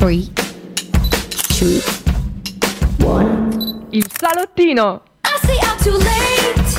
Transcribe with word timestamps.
3, 0.00 0.30
2, 1.58 1.80
1. 3.04 3.88
Il 3.92 4.06
salottino! 4.18 5.02
I 5.24 5.38
say 5.44 5.58
I'm 5.60 5.76
too 5.78 5.92
late. 5.92 6.74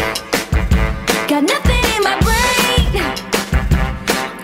Got 1.28 1.44
nothing 1.44 1.84
in 1.96 2.02
my 2.04 2.18
brain. 2.26 3.13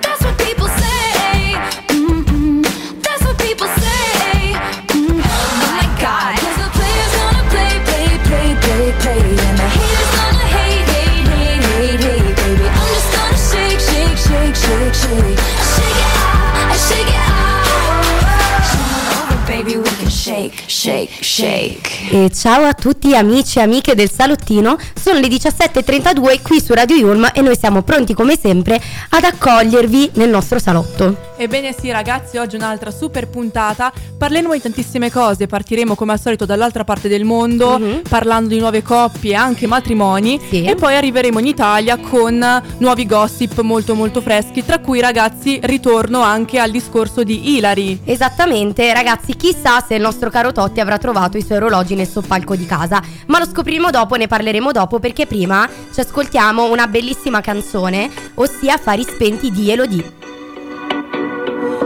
That's 0.02 0.22
what 0.24 0.38
people 0.38 0.68
say. 0.68 1.56
Mm-mm. 1.90 2.62
That's 3.02 3.24
what 3.26 3.38
people 3.40 3.66
say. 3.66 4.54
Mm. 4.94 5.22
Oh 5.26 5.50
my 5.66 5.84
God. 6.00 6.38
'Cause 6.38 6.58
the 6.62 6.70
players 6.78 7.14
gonna 7.18 7.46
play, 7.50 7.74
play, 7.90 8.08
play, 8.28 8.50
play, 8.62 8.86
play. 9.02 9.22
And 9.48 9.58
the 9.58 9.68
haters 9.78 10.12
gonna 10.18 10.46
hate, 10.56 10.86
hate, 10.94 11.28
hate, 11.34 11.66
hate, 11.66 12.02
hate, 12.06 12.36
baby. 12.38 12.68
I'm 12.70 12.88
just 12.94 13.10
gonna 13.16 13.40
shake, 13.50 13.80
shake, 13.90 14.18
shake, 14.28 14.56
shake, 14.56 14.94
shake. 15.02 15.40
Shake 15.74 16.00
it 16.06 16.14
off, 16.22 16.72
I 16.72 16.78
shake 16.90 17.10
it 17.10 17.22
off. 17.26 17.37
Shake, 20.68 21.24
shake. 21.24 22.10
E 22.12 22.30
ciao 22.32 22.66
a 22.66 22.74
tutti 22.74 23.16
amici 23.16 23.58
e 23.58 23.62
amiche 23.62 23.96
del 23.96 24.12
salottino, 24.12 24.78
sono 25.00 25.20
le 25.20 25.28
17.32 25.28 26.42
qui 26.42 26.62
su 26.62 26.74
Radio 26.74 26.96
Yulm 26.96 27.30
e 27.34 27.42
noi 27.42 27.58
siamo 27.58 27.82
pronti 27.82 28.14
come 28.14 28.38
sempre 28.40 28.80
ad 29.10 29.24
accogliervi 29.24 30.12
nel 30.14 30.30
nostro 30.30 30.60
salotto. 30.60 31.36
Ebbene 31.40 31.72
sì 31.80 31.92
ragazzi, 31.92 32.38
oggi 32.38 32.56
un'altra 32.56 32.90
super 32.90 33.28
puntata, 33.28 33.94
parleremo 34.18 34.54
di 34.54 34.60
tantissime 34.62 35.12
cose, 35.12 35.46
partiremo 35.46 35.94
come 35.94 36.14
al 36.14 36.20
solito 36.20 36.46
dall'altra 36.46 36.84
parte 36.84 37.08
del 37.08 37.26
mondo, 37.26 37.78
Mhm. 37.78 38.02
parlando 38.10 38.50
di 38.50 38.60
nuove 38.60 38.82
coppie 38.82 39.36
anche 39.36 39.68
matrimoni 39.68 40.40
Sì. 40.50 40.64
e 40.64 40.74
poi 40.74 40.96
arriveremo 40.96 41.38
in 41.38 41.46
Italia 41.46 41.98
con 41.98 42.44
nuovi 42.80 43.06
gossip 43.06 43.62
molto 43.62 43.94
molto 43.94 44.20
freschi, 44.20 44.66
tra 44.66 44.80
cui 44.80 45.00
ragazzi 45.00 45.60
ritorno 45.62 46.22
anche 46.22 46.58
al 46.58 46.72
discorso 46.72 47.22
di 47.24 47.56
Hilary. 47.56 48.00
Esattamente, 48.04 48.92
ragazzi, 48.92 49.36
chissà 49.36 49.80
se 49.88 49.94
il 49.94 50.02
nostro 50.02 50.32
caro 50.32 50.52
Totti 50.52 50.80
avrà 50.80 50.98
trovato 50.98 51.38
i 51.38 51.44
suoi 51.44 51.58
orologi 51.60 51.94
nel 51.94 52.08
soppalco 52.08 52.56
di 52.56 52.66
casa, 52.66 53.00
ma 53.28 53.38
lo 53.38 53.46
scopriremo 53.46 53.92
dopo, 53.92 54.16
ne 54.16 54.26
parleremo 54.26 54.72
dopo 54.72 54.98
perché 54.98 55.28
prima 55.28 55.70
ci 55.94 56.00
ascoltiamo 56.00 56.72
una 56.72 56.88
bellissima 56.88 57.42
canzone, 57.42 58.10
ossia 58.34 58.74
Affari 58.74 59.04
spenti 59.04 59.52
di 59.52 59.70
Elodie. 59.70 60.17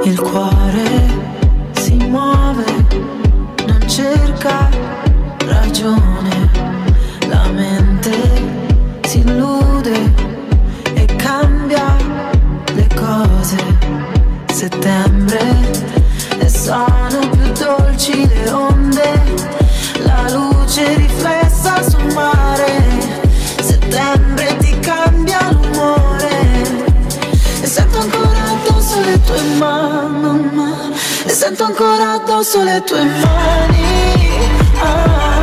Il 0.03 0.19
cuore 0.19 0.89
si 1.73 1.93
muove, 1.93 2.65
non 3.67 3.79
cerca 3.87 4.67
ragione, 5.45 6.49
la 7.29 7.47
mente 7.53 8.11
si 9.03 9.19
illude 9.19 10.13
e 10.95 11.05
cambia 11.15 11.95
le 12.73 12.87
cose. 12.95 13.57
Settembre 14.51 15.39
e 16.39 16.49
sono 16.49 17.19
più 17.29 17.51
dolci 17.63 18.27
le 18.27 18.49
onde, 18.49 19.21
la 20.03 20.25
luce 20.31 20.95
riflessa 20.95 21.87
sul 21.87 22.11
mare. 22.13 22.83
Settembre 23.61 24.57
ti 24.57 24.79
cambia 24.79 25.51
l'umore 25.51 26.89
e 27.61 27.67
sento 27.67 27.99
ancora 27.99 28.30
addosso 28.91 29.01
le 29.03 29.21
tue 29.23 29.41
mani 29.57 30.49
E 31.25 31.29
sento 31.29 31.63
ancora 31.63 32.11
addosso 32.13 32.61
le 32.63 32.83
tue 32.83 33.03
mani 33.03 34.49
ah. 34.79 35.40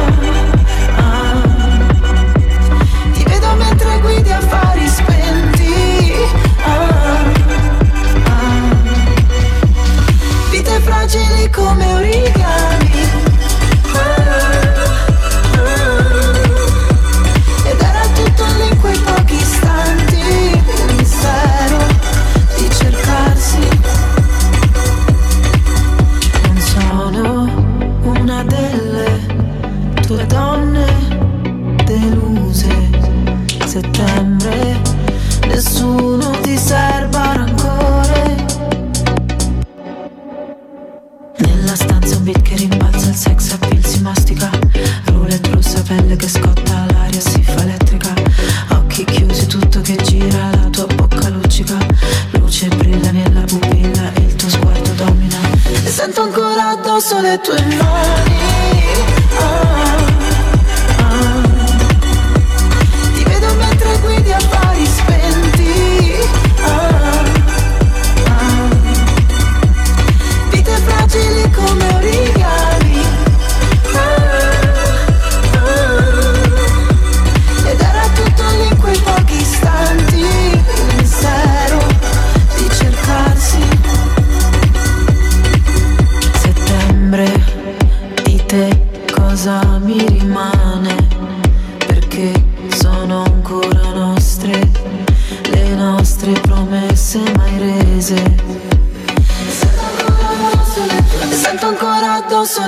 Tue 58.14 58.37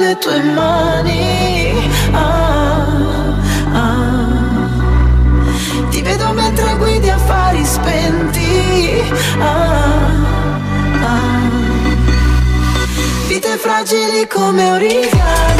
le 0.00 0.15
tue 0.19 0.41
mani 0.56 1.91
Ah, 2.12 3.34
ah. 3.75 4.28
Ti 5.91 6.00
vedo 6.03 6.33
mentre 6.33 6.75
guidi 6.78 7.11
affari 7.11 7.65
spenti 7.65 9.03
Ah, 9.38 10.11
ah. 11.03 11.41
Vite 13.28 13.56
fragili 13.59 14.27
come 14.27 14.71
origami 14.71 15.59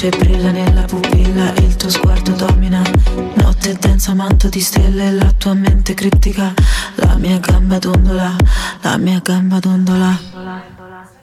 Luce 0.00 0.16
brilla 0.16 0.52
nella 0.52 0.82
pupilla 0.82 1.52
il 1.54 1.74
tuo 1.74 1.90
sguardo 1.90 2.30
domina. 2.30 2.80
Notte 3.34 3.76
densa 3.80 4.14
manto 4.14 4.48
di 4.48 4.60
stelle 4.60 5.10
la 5.10 5.32
tua 5.36 5.54
mente 5.54 5.94
criptica 5.94 6.54
La 6.94 7.16
mia 7.16 7.40
gamba 7.40 7.78
dondola, 7.78 8.36
la 8.82 8.96
mia 8.96 9.18
gamba 9.18 9.58
dondola 9.58 11.17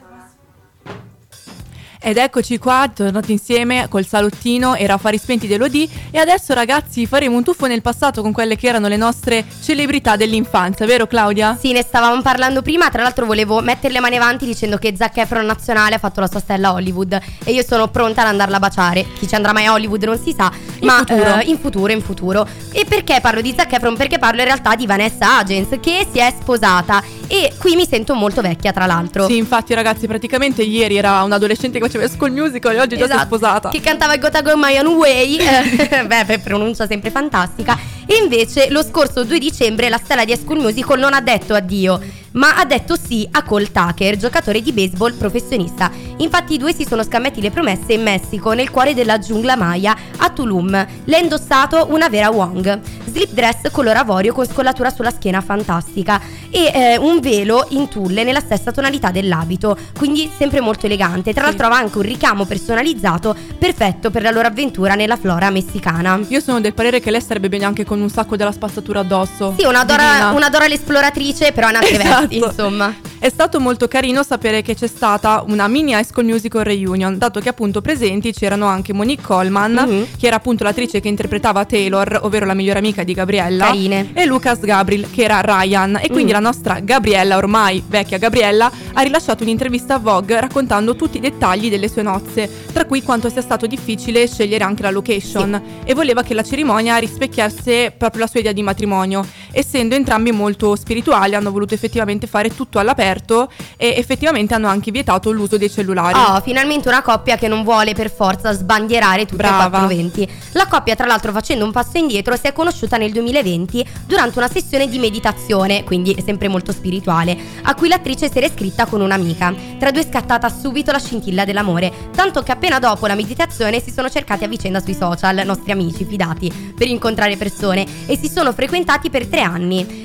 Ed 2.06 2.18
eccoci 2.18 2.58
qua, 2.58 2.88
tornati 2.94 3.32
insieme 3.32 3.88
col 3.88 4.06
salottino 4.06 4.76
e 4.76 4.84
Affari 4.86 5.18
spenti 5.18 5.48
dell'OD 5.48 5.88
e 6.12 6.18
adesso 6.20 6.54
ragazzi 6.54 7.04
faremo 7.04 7.36
un 7.36 7.42
tuffo 7.42 7.66
nel 7.66 7.82
passato 7.82 8.22
con 8.22 8.30
quelle 8.30 8.54
che 8.54 8.68
erano 8.68 8.86
le 8.86 8.96
nostre 8.96 9.44
celebrità 9.60 10.14
dell'infanzia, 10.14 10.86
vero 10.86 11.08
Claudia? 11.08 11.58
Sì, 11.58 11.72
ne 11.72 11.82
stavamo 11.82 12.22
parlando 12.22 12.62
prima, 12.62 12.90
tra 12.90 13.02
l'altro 13.02 13.26
volevo 13.26 13.60
mettere 13.60 13.92
le 13.92 13.98
mani 13.98 14.14
avanti 14.18 14.46
dicendo 14.46 14.76
che 14.78 14.94
Zac 14.96 15.16
Efron 15.16 15.44
nazionale 15.46 15.96
ha 15.96 15.98
fatto 15.98 16.20
la 16.20 16.28
sua 16.28 16.38
stella 16.38 16.68
a 16.68 16.72
Hollywood 16.74 17.20
e 17.42 17.50
io 17.50 17.64
sono 17.66 17.88
pronta 17.88 18.20
ad 18.20 18.28
andarla 18.28 18.54
a 18.58 18.60
baciare. 18.60 19.04
Chi 19.18 19.26
ci 19.26 19.34
andrà 19.34 19.52
mai 19.52 19.64
a 19.64 19.72
Hollywood 19.72 20.04
non 20.04 20.16
si 20.16 20.32
sa, 20.32 20.52
In 20.78 20.86
ma 20.86 20.98
futuro. 20.98 21.38
eh, 21.40 21.42
in 21.46 21.58
futuro, 21.58 21.92
in 21.92 22.02
futuro. 22.02 22.46
E 22.70 22.84
perché 22.88 23.18
parlo 23.20 23.40
di 23.40 23.52
Zac 23.56 23.72
Efron? 23.72 23.96
Perché 23.96 24.20
parlo 24.20 24.38
in 24.42 24.46
realtà 24.46 24.76
di 24.76 24.86
Vanessa 24.86 25.38
Agents 25.38 25.76
che 25.80 26.06
si 26.08 26.20
è 26.20 26.32
sposata 26.38 27.02
E 27.28 27.52
qui 27.58 27.74
mi 27.74 27.86
sento 27.86 28.14
molto 28.14 28.40
vecchia, 28.40 28.72
tra 28.72 28.86
l'altro. 28.86 29.26
Sì, 29.26 29.36
infatti, 29.36 29.74
ragazzi, 29.74 30.06
praticamente 30.06 30.62
ieri 30.62 30.96
era 30.96 31.22
un 31.22 31.32
adolescente 31.32 31.78
che 31.78 31.86
faceva 31.86 32.08
School 32.08 32.32
Musical 32.32 32.74
e 32.74 32.80
oggi 32.80 32.96
già 32.96 33.04
si 33.06 33.10
è 33.10 33.14
Esatto, 33.14 33.26
sposata. 33.36 33.68
Che 33.70 33.80
cantava 33.80 34.14
il 34.14 34.20
Gotta 34.20 34.42
Go 34.42 34.52
My 34.56 34.78
Own 34.78 34.86
Way. 34.94 35.36
eh, 35.38 36.04
Beh, 36.06 36.24
per 36.24 36.40
pronuncia 36.40 36.86
sempre 36.86 37.10
fantastica. 37.10 37.78
E 38.06 38.16
invece 38.22 38.70
lo 38.70 38.82
scorso 38.84 39.24
2 39.24 39.38
dicembre 39.38 39.88
la 39.88 39.98
stella 40.02 40.24
di 40.24 40.36
School 40.36 40.60
Musical 40.60 40.98
non 40.98 41.12
ha 41.12 41.20
detto 41.20 41.54
addio, 41.54 42.00
ma 42.36 42.56
ha 42.56 42.64
detto 42.64 42.96
sì 42.96 43.26
a 43.30 43.42
Cole 43.42 43.70
Tucker, 43.70 44.16
giocatore 44.16 44.60
di 44.62 44.72
baseball 44.72 45.14
professionista. 45.14 45.90
Infatti 46.18 46.54
i 46.54 46.58
due 46.58 46.72
si 46.72 46.86
sono 46.88 47.02
scambiati 47.02 47.40
le 47.40 47.50
promesse 47.50 47.92
in 47.92 48.02
Messico, 48.02 48.52
nel 48.52 48.70
cuore 48.70 48.94
della 48.94 49.18
giungla 49.18 49.56
maya, 49.56 49.96
a 50.18 50.30
Tulum. 50.30 50.86
L'ha 51.04 51.18
indossato 51.18 51.88
una 51.90 52.08
vera 52.08 52.30
Wong. 52.30 52.80
Slip 53.06 53.32
dress 53.32 53.70
color 53.70 53.96
avorio 53.96 54.32
con 54.32 54.46
scollatura 54.46 54.90
sulla 54.90 55.10
schiena 55.10 55.40
fantastica 55.40 56.20
e 56.50 56.70
eh, 56.72 56.96
un 56.96 57.20
velo 57.20 57.66
in 57.70 57.88
tulle 57.88 58.24
nella 58.24 58.40
stessa 58.40 58.72
tonalità 58.72 59.10
dell'abito, 59.10 59.76
quindi 59.96 60.30
sempre 60.36 60.60
molto 60.60 60.86
elegante. 60.86 61.32
Tra 61.32 61.44
l'altro 61.44 61.66
aveva 61.66 61.80
anche 61.80 61.98
un 61.98 62.04
ricamo 62.04 62.44
personalizzato 62.44 63.34
perfetto 63.58 64.10
per 64.10 64.22
la 64.22 64.30
loro 64.30 64.46
avventura 64.46 64.94
nella 64.94 65.16
flora 65.16 65.50
messicana. 65.50 66.20
Io 66.28 66.40
sono 66.40 66.60
del 66.60 66.74
parere 66.74 67.00
che 67.00 67.10
lei 67.10 67.20
starebbe 67.20 67.48
bene 67.48 67.64
anche 67.64 67.84
con 67.84 68.00
un 68.00 68.10
sacco 68.10 68.36
della 68.36 68.52
spazzatura 68.52 69.00
addosso. 69.00 69.54
Sì, 69.58 69.64
una 69.64 69.84
Dora, 69.84 70.32
una 70.34 70.48
Dora 70.50 70.66
l'esploratrice, 70.66 71.52
però 71.52 71.68
in 71.70 71.76
altre 71.76 71.96
vesti, 71.96 72.25
Esatto. 72.34 72.50
insomma. 72.50 72.94
È 73.18 73.28
stato 73.28 73.58
molto 73.60 73.88
carino 73.88 74.22
sapere 74.22 74.62
che 74.62 74.74
c'è 74.74 74.86
stata 74.86 75.42
una 75.48 75.66
mini 75.68 75.92
High 75.92 76.04
School 76.04 76.26
Musical 76.26 76.62
reunion, 76.64 77.16
dato 77.18 77.40
che 77.40 77.48
appunto 77.48 77.80
presenti 77.80 78.32
c'erano 78.32 78.66
anche 78.66 78.92
Monique 78.92 79.24
Coleman, 79.24 79.72
Mhm. 79.72 80.06
che 80.18 80.26
era 80.26 80.36
appunto 80.36 80.62
l'attrice 80.64 81.00
che 81.00 81.08
interpretava 81.08 81.64
Taylor, 81.64 82.20
ovvero 82.22 82.46
la 82.46 82.54
migliore 82.54 82.78
amica 82.78 83.02
di 83.04 83.14
Gabriella, 83.14 83.66
Carine. 83.66 84.10
e 84.12 84.26
Lucas 84.26 84.60
Gabriel, 84.60 85.08
che 85.10 85.22
era 85.22 85.40
Ryan. 85.40 85.98
E 86.02 86.08
quindi 86.08 86.30
Mm. 86.32 86.34
la 86.34 86.40
nostra 86.40 86.80
Gabriella, 86.80 87.36
ormai 87.36 87.82
vecchia 87.86 88.18
Gabriella, 88.18 88.70
ha 88.92 89.00
rilasciato 89.02 89.42
un'intervista 89.42 89.94
a 89.94 89.98
Vogue 89.98 90.38
raccontando 90.40 90.94
tutti 90.94 91.16
i 91.16 91.20
dettagli 91.20 91.68
delle 91.70 91.88
sue 91.88 92.02
nozze, 92.02 92.48
tra 92.72 92.84
cui 92.84 93.02
quanto 93.02 93.28
sia 93.30 93.40
stato 93.42 93.66
difficile 93.66 94.26
scegliere 94.28 94.62
anche 94.64 94.82
la 94.82 94.90
location, 94.90 95.60
e 95.84 95.94
voleva 95.94 96.22
che 96.22 96.34
la 96.34 96.42
cerimonia 96.42 96.96
rispecchiasse 96.96 97.92
proprio 97.96 98.20
la 98.22 98.26
sua 98.28 98.40
idea 98.40 98.52
di 98.52 98.62
matrimonio. 98.62 99.24
Essendo 99.58 99.94
entrambi 99.94 100.32
molto 100.32 100.76
spirituali, 100.76 101.34
hanno 101.34 101.50
voluto 101.50 101.72
effettivamente 101.72 102.26
fare 102.26 102.54
tutto 102.54 102.78
all'aperto 102.78 103.50
e 103.78 103.94
effettivamente 103.96 104.52
hanno 104.52 104.68
anche 104.68 104.90
vietato 104.90 105.30
l'uso 105.30 105.56
dei 105.56 105.70
cellulari. 105.70 106.18
Oh, 106.18 106.42
finalmente 106.42 106.88
una 106.88 107.00
coppia 107.00 107.38
che 107.38 107.48
non 107.48 107.64
vuole 107.64 107.94
per 107.94 108.10
forza 108.10 108.52
sbandierare 108.52 109.24
tutte 109.24 109.36
Brava. 109.36 109.64
e 109.64 109.70
420. 109.70 110.28
La 110.52 110.66
coppia, 110.66 110.94
tra 110.94 111.06
l'altro, 111.06 111.32
facendo 111.32 111.64
un 111.64 111.72
passo 111.72 111.96
indietro, 111.96 112.36
si 112.36 112.48
è 112.48 112.52
conosciuta 112.52 112.98
nel 112.98 113.12
2020 113.12 113.88
durante 114.04 114.36
una 114.36 114.50
sessione 114.50 114.90
di 114.90 114.98
meditazione, 114.98 115.84
quindi 115.84 116.14
sempre 116.22 116.48
molto 116.48 116.70
spirituale, 116.72 117.34
a 117.62 117.74
cui 117.74 117.88
l'attrice 117.88 118.30
si 118.30 118.36
era 118.36 118.48
iscritta 118.48 118.84
con 118.84 119.00
un'amica. 119.00 119.54
Tra 119.78 119.90
due 119.90 120.02
è 120.02 120.06
scattata 120.06 120.50
subito 120.50 120.92
la 120.92 120.98
scintilla 120.98 121.46
dell'amore, 121.46 122.10
tanto 122.14 122.42
che 122.42 122.52
appena 122.52 122.78
dopo 122.78 123.06
la 123.06 123.14
meditazione 123.14 123.82
si 123.82 123.90
sono 123.90 124.10
cercati 124.10 124.44
a 124.44 124.48
vicenda 124.48 124.80
sui 124.80 124.92
social, 124.92 125.40
nostri 125.46 125.72
amici 125.72 126.04
fidati, 126.04 126.74
per 126.76 126.88
incontrare 126.88 127.38
persone 127.38 127.86
e 128.04 128.18
si 128.18 128.28
sono 128.28 128.52
frequentati 128.52 129.08
per 129.08 129.26
tre 129.26 129.40
anni. 129.40 129.44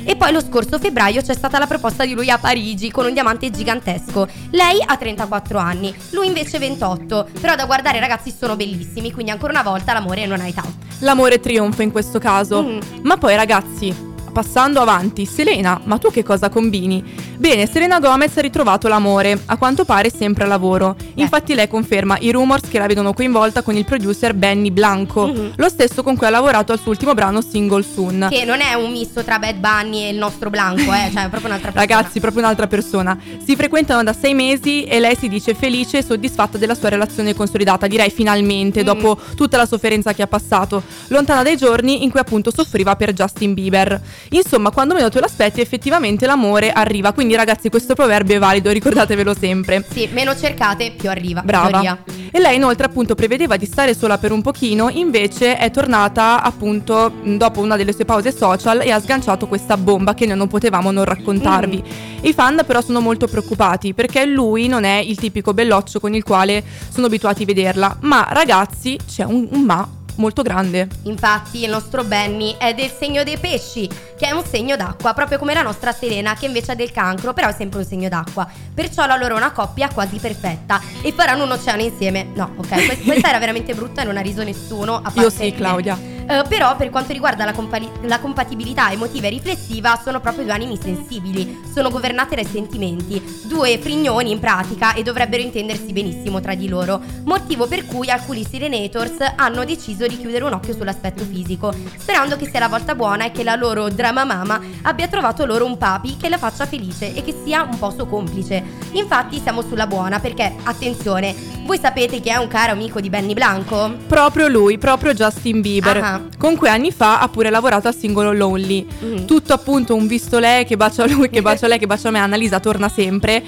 E 0.03 0.15
poi 0.15 0.31
lo 0.31 0.41
scorso 0.41 0.79
febbraio 0.79 1.21
c'è 1.21 1.33
stata 1.33 1.57
la 1.57 1.67
proposta 1.67 2.05
di 2.05 2.13
lui 2.13 2.29
a 2.29 2.37
Parigi 2.37 2.91
con 2.91 3.05
un 3.05 3.13
diamante 3.13 3.49
gigantesco. 3.49 4.27
Lei 4.51 4.83
ha 4.85 4.97
34 4.97 5.57
anni, 5.57 5.93
lui 6.11 6.27
invece 6.27 6.59
28. 6.59 7.29
Però 7.39 7.55
da 7.55 7.65
guardare 7.65 7.99
ragazzi 7.99 8.33
sono 8.37 8.55
bellissimi, 8.55 9.11
quindi 9.11 9.31
ancora 9.31 9.51
una 9.53 9.63
volta 9.63 9.93
l'amore 9.93 10.25
non 10.25 10.39
ha 10.39 10.47
età. 10.47 10.63
L'amore 10.99 11.39
trionfa 11.39 11.83
in 11.83 11.91
questo 11.91 12.19
caso. 12.19 12.61
Mm. 12.63 12.79
Ma 13.03 13.17
poi 13.17 13.35
ragazzi, 13.35 14.10
passando 14.31 14.79
avanti, 14.81 15.25
Selena, 15.25 15.79
ma 15.83 15.97
tu 15.97 16.09
che 16.11 16.23
cosa 16.23 16.49
combini? 16.49 17.03
Bene, 17.37 17.67
Selena 17.67 17.99
Gomez 17.99 18.37
ha 18.37 18.41
ritrovato 18.41 18.87
l'amore, 18.87 19.39
a 19.45 19.57
quanto 19.57 19.85
pare 19.85 20.09
sempre 20.09 20.43
a 20.43 20.47
lavoro. 20.47 20.95
Infatti 21.15 21.53
lei 21.53 21.67
conferma 21.67 22.17
i 22.19 22.31
rumors 22.31 22.67
che 22.69 22.79
la 22.79 22.87
vedono 22.87 23.13
coinvolta 23.13 23.61
con 23.61 23.75
il 23.75 23.85
producer 23.85 24.33
Benny 24.33 24.71
Blanco, 24.71 25.27
Mhm. 25.27 25.53
lo 25.55 25.69
stesso 25.69 26.03
con 26.03 26.15
cui 26.15 26.27
ha 26.27 26.29
lavorato 26.29 26.71
al 26.71 26.79
suo 26.79 26.91
ultimo 26.91 27.13
brano 27.13 27.41
Single 27.41 27.83
Soon. 27.83 28.27
Che 28.29 28.45
non 28.45 28.61
è 28.61 28.73
un 28.73 28.91
misto 28.91 29.23
tra 29.23 29.39
Bad 29.39 29.55
Bunny 29.57 30.03
e 30.03 30.09
il 30.09 30.17
nostro 30.17 30.49
Blanco, 30.49 30.91
eh, 30.93 31.09
cioè 31.11 31.25
è 31.25 31.29
proprio 31.29 31.47
un'altra 31.47 31.71
persona. 31.71 31.95
Ragazzi, 31.95 32.19
proprio 32.19 32.41
un'altra 32.43 32.67
persona. 32.67 33.17
Si 33.45 33.55
frequentano 33.55 34.03
da 34.03 34.13
sei 34.13 34.33
mesi 34.33 34.83
e 34.83 34.99
lei 34.99 35.15
si 35.15 35.27
dice 35.27 35.53
felice 35.53 35.97
e 35.99 36.03
soddisfatta 36.03 36.57
della 36.57 36.75
sua 36.75 36.89
relazione 36.89 37.33
consolidata. 37.33 37.87
Direi 37.87 38.09
finalmente, 38.09 38.81
Mm. 38.81 38.85
dopo 38.85 39.17
tutta 39.35 39.57
la 39.57 39.65
sofferenza 39.65 40.13
che 40.13 40.21
ha 40.21 40.27
passato, 40.27 40.83
lontana 41.07 41.43
dai 41.43 41.57
giorni 41.57 42.03
in 42.03 42.11
cui 42.11 42.19
appunto 42.19 42.51
soffriva 42.51 42.95
per 42.95 43.13
Justin 43.13 43.53
Bieber. 43.53 43.99
Insomma, 44.29 44.71
quando 44.71 44.93
meno 44.93 45.09
te 45.09 45.19
lo 45.19 45.25
aspetti, 45.25 45.61
effettivamente 45.61 46.25
l'amore 46.25 46.71
arriva. 46.71 47.11
Quindi, 47.11 47.35
ragazzi, 47.35 47.69
questo 47.69 47.93
proverbio 47.93 48.35
è 48.35 48.39
valido, 48.39 48.71
ricordatevelo 48.71 49.35
sempre. 49.37 49.85
Sì, 49.91 50.07
meno 50.11 50.35
cercate, 50.35 50.93
più 50.97 51.09
arriva. 51.09 51.41
Brava. 51.41 51.69
teoria. 51.69 52.03
E 52.33 52.39
lei 52.39 52.55
inoltre 52.55 52.85
appunto 52.85 53.13
prevedeva 53.13 53.57
di 53.57 53.65
stare 53.65 53.93
sola 53.93 54.17
per 54.17 54.31
un 54.31 54.41
pochino, 54.41 54.89
invece 54.89 55.57
è 55.57 55.69
tornata 55.69 56.41
appunto 56.41 57.11
dopo 57.23 57.59
una 57.59 57.75
delle 57.75 57.91
sue 57.93 58.05
pause 58.05 58.31
social 58.31 58.79
e 58.79 58.89
ha 58.89 59.01
sganciato 59.01 59.47
questa 59.47 59.75
bomba 59.75 60.13
che 60.13 60.25
noi 60.25 60.37
non 60.37 60.47
potevamo 60.47 60.91
non 60.91 61.03
raccontarvi. 61.03 61.83
I 62.21 62.33
fan 62.33 62.63
però 62.65 62.81
sono 62.81 63.01
molto 63.01 63.27
preoccupati 63.27 63.93
perché 63.93 64.25
lui 64.25 64.67
non 64.67 64.85
è 64.85 64.99
il 64.99 65.17
tipico 65.17 65.53
belloccio 65.53 65.99
con 65.99 66.13
il 66.13 66.23
quale 66.23 66.63
sono 66.89 67.07
abituati 67.07 67.43
a 67.43 67.45
vederla, 67.45 67.97
ma 68.01 68.25
ragazzi 68.29 68.97
c'è 69.05 69.23
un, 69.23 69.49
un 69.51 69.61
ma 69.63 69.85
molto 70.15 70.41
grande. 70.41 70.87
Infatti 71.03 71.63
il 71.63 71.69
nostro 71.69 72.03
Benny 72.03 72.55
è 72.57 72.73
del 72.73 72.91
segno 72.97 73.23
dei 73.23 73.37
pesci, 73.37 73.89
che 74.21 74.27
è 74.27 74.31
un 74.33 74.45
segno 74.45 74.75
d'acqua, 74.75 75.15
proprio 75.15 75.39
come 75.39 75.55
la 75.55 75.63
nostra 75.63 75.91
Serena 75.91 76.35
che 76.35 76.45
invece 76.45 76.73
ha 76.73 76.75
del 76.75 76.91
cancro, 76.91 77.33
però 77.33 77.47
è 77.47 77.53
sempre 77.53 77.79
un 77.79 77.85
segno 77.85 78.07
d'acqua. 78.07 78.47
Perciò 78.71 79.07
la 79.07 79.15
loro 79.15 79.33
è 79.33 79.37
una 79.37 79.51
coppia 79.51 79.89
quasi 79.91 80.17
perfetta 80.17 80.79
e 81.01 81.11
faranno 81.11 81.43
un 81.43 81.51
oceano 81.51 81.81
insieme. 81.81 82.27
No, 82.35 82.53
ok, 82.55 82.67
que- 82.67 82.99
questa 83.01 83.29
era 83.29 83.39
veramente 83.39 83.73
brutta 83.73 84.03
e 84.03 84.05
non 84.05 84.17
ha 84.17 84.21
riso 84.21 84.43
nessuno. 84.43 84.97
A 84.97 85.09
parte 85.09 85.21
Io 85.21 85.29
sì. 85.31 85.51
Claudia. 85.53 86.11
Eh, 86.31 86.43
però 86.47 86.75
per 86.77 86.89
quanto 86.89 87.11
riguarda 87.11 87.43
la, 87.43 87.51
compali- 87.51 87.91
la 88.03 88.19
compatibilità 88.19 88.91
emotiva 88.91 89.27
e 89.27 89.31
riflessiva 89.31 89.99
sono 90.01 90.21
proprio 90.21 90.43
due 90.45 90.53
animi 90.53 90.79
sensibili, 90.81 91.59
sono 91.73 91.89
governate 91.89 92.35
dai 92.35 92.45
sentimenti, 92.45 93.21
due 93.45 93.77
frignoni 93.79 94.31
in 94.31 94.39
pratica 94.39 94.93
e 94.93 95.03
dovrebbero 95.03 95.41
intendersi 95.41 95.91
benissimo 95.91 96.39
tra 96.39 96.55
di 96.55 96.69
loro, 96.69 97.01
motivo 97.23 97.67
per 97.67 97.85
cui 97.85 98.09
alcuni 98.09 98.45
Sirenators 98.45 99.33
hanno 99.35 99.65
deciso 99.65 100.07
di 100.07 100.17
chiudere 100.17 100.45
un 100.45 100.53
occhio 100.53 100.73
sull'aspetto 100.73 101.25
fisico, 101.25 101.73
sperando 101.97 102.37
che 102.37 102.47
sia 102.49 102.59
la 102.59 102.69
volta 102.69 102.95
buona 102.95 103.25
e 103.25 103.31
che 103.31 103.43
la 103.43 103.55
loro 103.55 103.89
drama 104.11 104.25
mama 104.25 104.59
abbia 104.83 105.07
trovato 105.07 105.45
loro 105.45 105.65
un 105.65 105.77
papi 105.77 106.17
che 106.17 106.27
la 106.29 106.37
faccia 106.37 106.65
felice 106.65 107.13
e 107.13 107.23
che 107.23 107.33
sia 107.43 107.63
un 107.63 107.77
po' 107.79 107.89
suo 107.91 108.05
complice. 108.05 108.61
Infatti 108.91 109.39
siamo 109.39 109.61
sulla 109.61 109.87
buona 109.87 110.19
perché, 110.19 110.53
attenzione, 110.63 111.33
voi 111.65 111.79
sapete 111.79 112.19
che 112.19 112.31
è 112.31 112.35
un 112.35 112.47
caro 112.47 112.73
amico 112.73 112.99
di 112.99 113.09
Benny 113.09 113.33
Blanco? 113.33 113.95
Proprio 114.07 114.47
lui, 114.49 114.77
proprio 114.77 115.13
Justin 115.13 115.61
Bieber, 115.61 115.97
Ah. 116.03 116.21
con 116.37 116.55
cui 116.57 116.67
anni 116.67 116.91
fa 116.91 117.19
ha 117.21 117.29
pure 117.29 117.49
lavorato 117.49 117.87
al 117.87 117.95
singolo 117.95 118.33
Lonely. 118.33 118.85
Mhm. 118.99 119.25
Tutto 119.25 119.53
appunto 119.53 119.95
un 119.95 120.07
visto 120.07 120.39
lei 120.39 120.65
che 120.65 120.75
bacia 120.75 121.05
lui, 121.07 121.29
che 121.29 121.41
bacia 121.41 121.67
lei, 121.67 121.79
che 121.79 121.87
bacia 121.87 122.11
me, 122.11 122.19
Annalisa 122.19 122.59
torna 122.59 122.89
sempre 122.89 123.41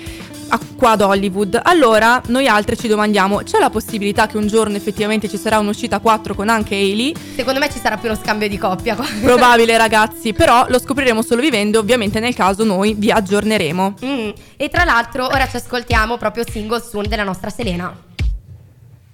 qua 0.76 0.92
ad 0.92 1.02
Hollywood. 1.02 1.60
Allora, 1.64 2.22
noi 2.28 2.48
altri 2.48 2.78
ci 2.78 2.88
domandiamo, 2.88 3.38
c'è 3.44 3.60
la 3.60 3.70
possibilità 3.70 4.28
che 4.28 4.38
un 4.38 4.48
giorno 4.48 4.76
effettivamente 4.76 5.30
ci 5.30 5.38
sarà 5.38 5.60
un'uscita 5.60 5.98
a 5.98 6.00
4 6.00 6.34
con 6.36 6.50
anche 6.50 6.76
Hailey? 6.76 7.14
Secondo 7.36 7.60
me 7.60 7.70
ci 7.72 7.80
sarà 7.80 7.98
più 7.98 8.10
uno 8.10 8.18
scambio 8.22 8.48
di 8.48 8.58
coppia 8.58 8.96
qua. 8.96 9.06
Probabile 9.22 9.78
ragazzi, 9.78 10.34
però 10.34 10.66
lo 10.70 10.80
scopriremo 10.80 11.22
solo 11.22 11.42
vivendo, 11.42 11.80
ovviamente 11.80 12.20
nel 12.20 12.36
caso 12.36 12.64
noi 12.64 12.94
vi 12.96 13.12
aggiorneremo. 13.12 13.94
Mm, 14.06 14.30
E 14.58 14.70
tra 14.70 14.84
l'altro 14.84 15.26
ora 15.26 15.48
ci 15.48 15.56
ascoltiamo 15.58 16.18
proprio 16.18 16.44
single 16.50 16.82
soon 16.82 17.08
della 17.08 17.24
nostra 17.24 17.50
Selena. 17.50 17.94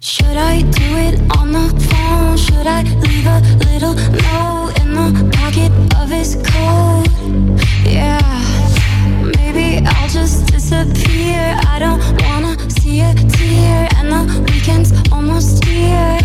Should 0.02 0.38
I 0.38 0.64
do 0.64 0.98
it 0.98 1.20
on 1.36 1.52
the 1.52 1.86
phone? 1.88 2.38
Should 2.38 2.66
I 2.66 2.84
leave 3.02 3.28
a 3.28 3.42
little 3.70 3.94
note 3.94 4.80
in 4.80 4.94
the 4.94 5.38
pocket 5.38 5.72
of 6.02 6.10
his 6.10 6.36
coat? 6.36 7.08
Yeah, 7.86 8.18
maybe 9.38 9.86
I'll 9.86 10.10
just 10.10 10.48
disappear. 10.48 11.58
I 11.68 11.80
don't 11.80 12.02
wanna 12.24 12.58
see 12.70 13.02
a 13.02 13.14
tear, 13.14 13.88
and 13.98 14.12
the 14.12 14.52
weekend's 14.52 14.92
almost 15.12 15.64
here. 15.66 16.20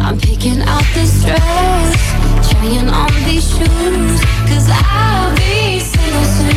I'm 0.00 0.18
picking 0.18 0.60
out 0.62 0.84
this 0.94 1.24
dress, 1.24 2.50
trying 2.50 2.88
on 2.88 3.12
these 3.24 3.48
shoes, 3.48 4.20
cause 4.48 4.68
I'll 4.70 5.34
be 5.36 5.80
single 5.80 6.24
soon. 6.24 6.47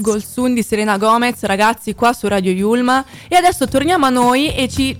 Goal 0.00 0.22
Soon 0.24 0.54
di 0.54 0.62
Serena 0.62 0.96
Gomez, 0.96 1.42
ragazzi, 1.42 1.94
qua 1.94 2.12
su 2.12 2.28
Radio 2.28 2.52
Yulma. 2.52 3.04
E 3.28 3.36
adesso 3.36 3.66
torniamo 3.68 4.06
a 4.06 4.10
noi 4.10 4.54
e 4.54 4.68
ci, 4.68 4.98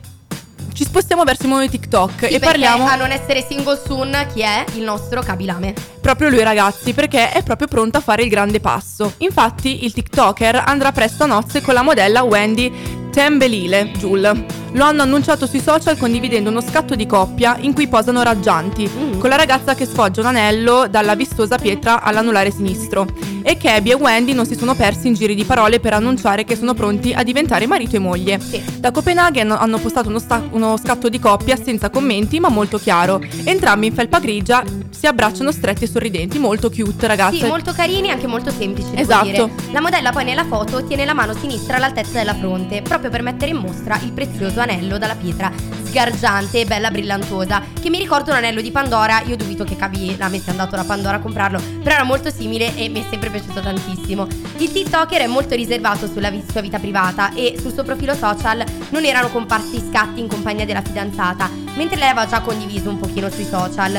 ci 0.72 0.84
spostiamo 0.84 1.24
verso 1.24 1.42
il 1.42 1.48
mondo 1.48 1.64
di 1.64 1.70
TikTok 1.70 2.26
Sì, 2.26 2.34
e 2.34 2.38
parliamo 2.38 2.86
a 2.86 2.96
non 2.96 3.10
essere 3.10 3.44
single 3.46 3.80
soon 3.84 4.26
chi 4.32 4.40
è? 4.40 4.64
Il 4.74 4.82
nostro 4.82 5.22
Kabilame. 5.22 5.74
proprio 6.00 6.28
lui, 6.28 6.42
ragazzi, 6.42 6.92
perché 6.92 7.30
è 7.32 7.42
proprio 7.42 7.68
pronto 7.68 7.98
a 7.98 8.00
fare 8.00 8.22
il 8.22 8.28
grande 8.28 8.60
passo. 8.60 9.14
Infatti, 9.18 9.84
il 9.84 9.92
TikToker 9.92 10.62
andrà 10.66 10.92
presto 10.92 11.24
a 11.24 11.26
nozze 11.26 11.60
con 11.60 11.74
la 11.74 11.82
modella 11.82 12.22
Wendy 12.22 13.04
Tembelile, 13.20 13.92
Jul. 13.96 14.44
Lo 14.72 14.84
hanno 14.84 15.00
annunciato 15.00 15.46
sui 15.46 15.60
social 15.62 15.96
condividendo 15.96 16.50
uno 16.50 16.60
scatto 16.60 16.94
di 16.94 17.06
coppia 17.06 17.56
in 17.60 17.72
cui 17.72 17.88
posano 17.88 18.22
raggianti, 18.22 18.86
Mm. 18.86 19.18
con 19.18 19.30
la 19.30 19.36
ragazza 19.36 19.74
che 19.74 19.86
sfoggia 19.86 20.20
un 20.20 20.26
anello 20.26 20.86
dalla 20.90 21.14
vistosa 21.14 21.56
pietra 21.56 22.02
all'anulare 22.02 22.50
sinistro. 22.50 23.06
E 23.42 23.56
che 23.56 23.70
Abby 23.70 23.92
e 23.92 23.94
Wendy 23.94 24.34
non 24.34 24.44
si 24.44 24.54
sono 24.56 24.74
persi 24.74 25.06
in 25.06 25.14
giri 25.14 25.34
di 25.34 25.44
parole 25.44 25.80
per 25.80 25.94
annunciare 25.94 26.44
che 26.44 26.56
sono 26.56 26.74
pronti 26.74 27.14
a 27.14 27.22
diventare 27.22 27.66
marito 27.66 27.96
e 27.96 28.00
moglie. 28.00 28.38
Sì. 28.40 28.60
Da 28.78 28.90
Copenaghen 28.90 29.50
hanno 29.52 29.78
postato 29.78 30.08
uno, 30.08 30.18
sta- 30.18 30.42
uno 30.50 30.76
scatto 30.76 31.08
di 31.08 31.18
coppia 31.20 31.56
senza 31.56 31.88
commenti 31.88 32.38
ma 32.40 32.48
molto 32.50 32.76
chiaro. 32.76 33.20
Entrambi 33.44 33.86
in 33.86 33.94
felpa 33.94 34.18
grigia 34.18 34.62
si 34.90 35.06
abbracciano 35.06 35.52
stretti 35.52 35.84
e 35.84 35.86
sorridenti, 35.86 36.38
molto 36.40 36.70
cute 36.70 37.06
ragazzi. 37.06 37.38
Sì, 37.38 37.46
molto 37.46 37.72
carini 37.72 38.08
e 38.08 38.10
anche 38.10 38.26
molto 38.26 38.50
semplici, 38.50 38.88
Esatto. 38.94 39.24
dire. 39.26 39.50
La 39.70 39.80
modella 39.80 40.10
poi 40.10 40.24
nella 40.24 40.44
foto 40.44 40.84
tiene 40.84 41.04
la 41.04 41.14
mano 41.14 41.32
sinistra 41.34 41.76
all'altezza 41.76 42.18
della 42.18 42.34
fronte, 42.34 42.82
proprio 42.82 43.05
per 43.10 43.22
mettere 43.22 43.50
in 43.50 43.58
mostra 43.58 43.98
il 44.02 44.12
prezioso 44.12 44.60
anello 44.60 44.98
dalla 44.98 45.14
pietra 45.14 45.50
sgargiante 45.96 46.60
e 46.60 46.64
bella 46.66 46.90
brillantosa, 46.90 47.62
che 47.80 47.88
mi 47.88 47.98
ricorda 47.98 48.32
un 48.32 48.36
anello 48.36 48.60
di 48.60 48.70
Pandora. 48.70 49.22
Io 49.22 49.36
dubito 49.36 49.64
che 49.64 49.76
Cavi 49.76 50.14
l'avesse 50.18 50.50
andato 50.50 50.76
da 50.76 50.84
Pandora 50.84 51.16
a 51.16 51.20
comprarlo, 51.20 51.58
però 51.82 51.94
era 51.94 52.04
molto 52.04 52.30
simile 52.30 52.76
e 52.76 52.88
mi 52.90 53.02
è 53.02 53.06
sempre 53.08 53.30
piaciuto 53.30 53.60
tantissimo. 53.60 54.26
Il 54.58 54.70
TikToker 54.70 55.22
è 55.22 55.26
molto 55.26 55.54
riservato 55.54 56.06
sulla 56.06 56.30
vi- 56.30 56.44
sua 56.50 56.60
vita 56.60 56.78
privata 56.78 57.32
e 57.32 57.56
sul 57.58 57.72
suo 57.72 57.82
profilo 57.82 58.14
social 58.14 58.62
non 58.90 59.04
erano 59.04 59.28
comparsi 59.28 59.82
scatti 59.88 60.20
in 60.20 60.28
compagnia 60.28 60.66
della 60.66 60.82
fidanzata, 60.82 61.48
mentre 61.76 61.96
lei 61.96 62.10
aveva 62.10 62.26
già 62.26 62.40
condiviso 62.40 62.90
un 62.90 62.98
pochino 62.98 63.30
sui 63.30 63.44
social. 63.44 63.94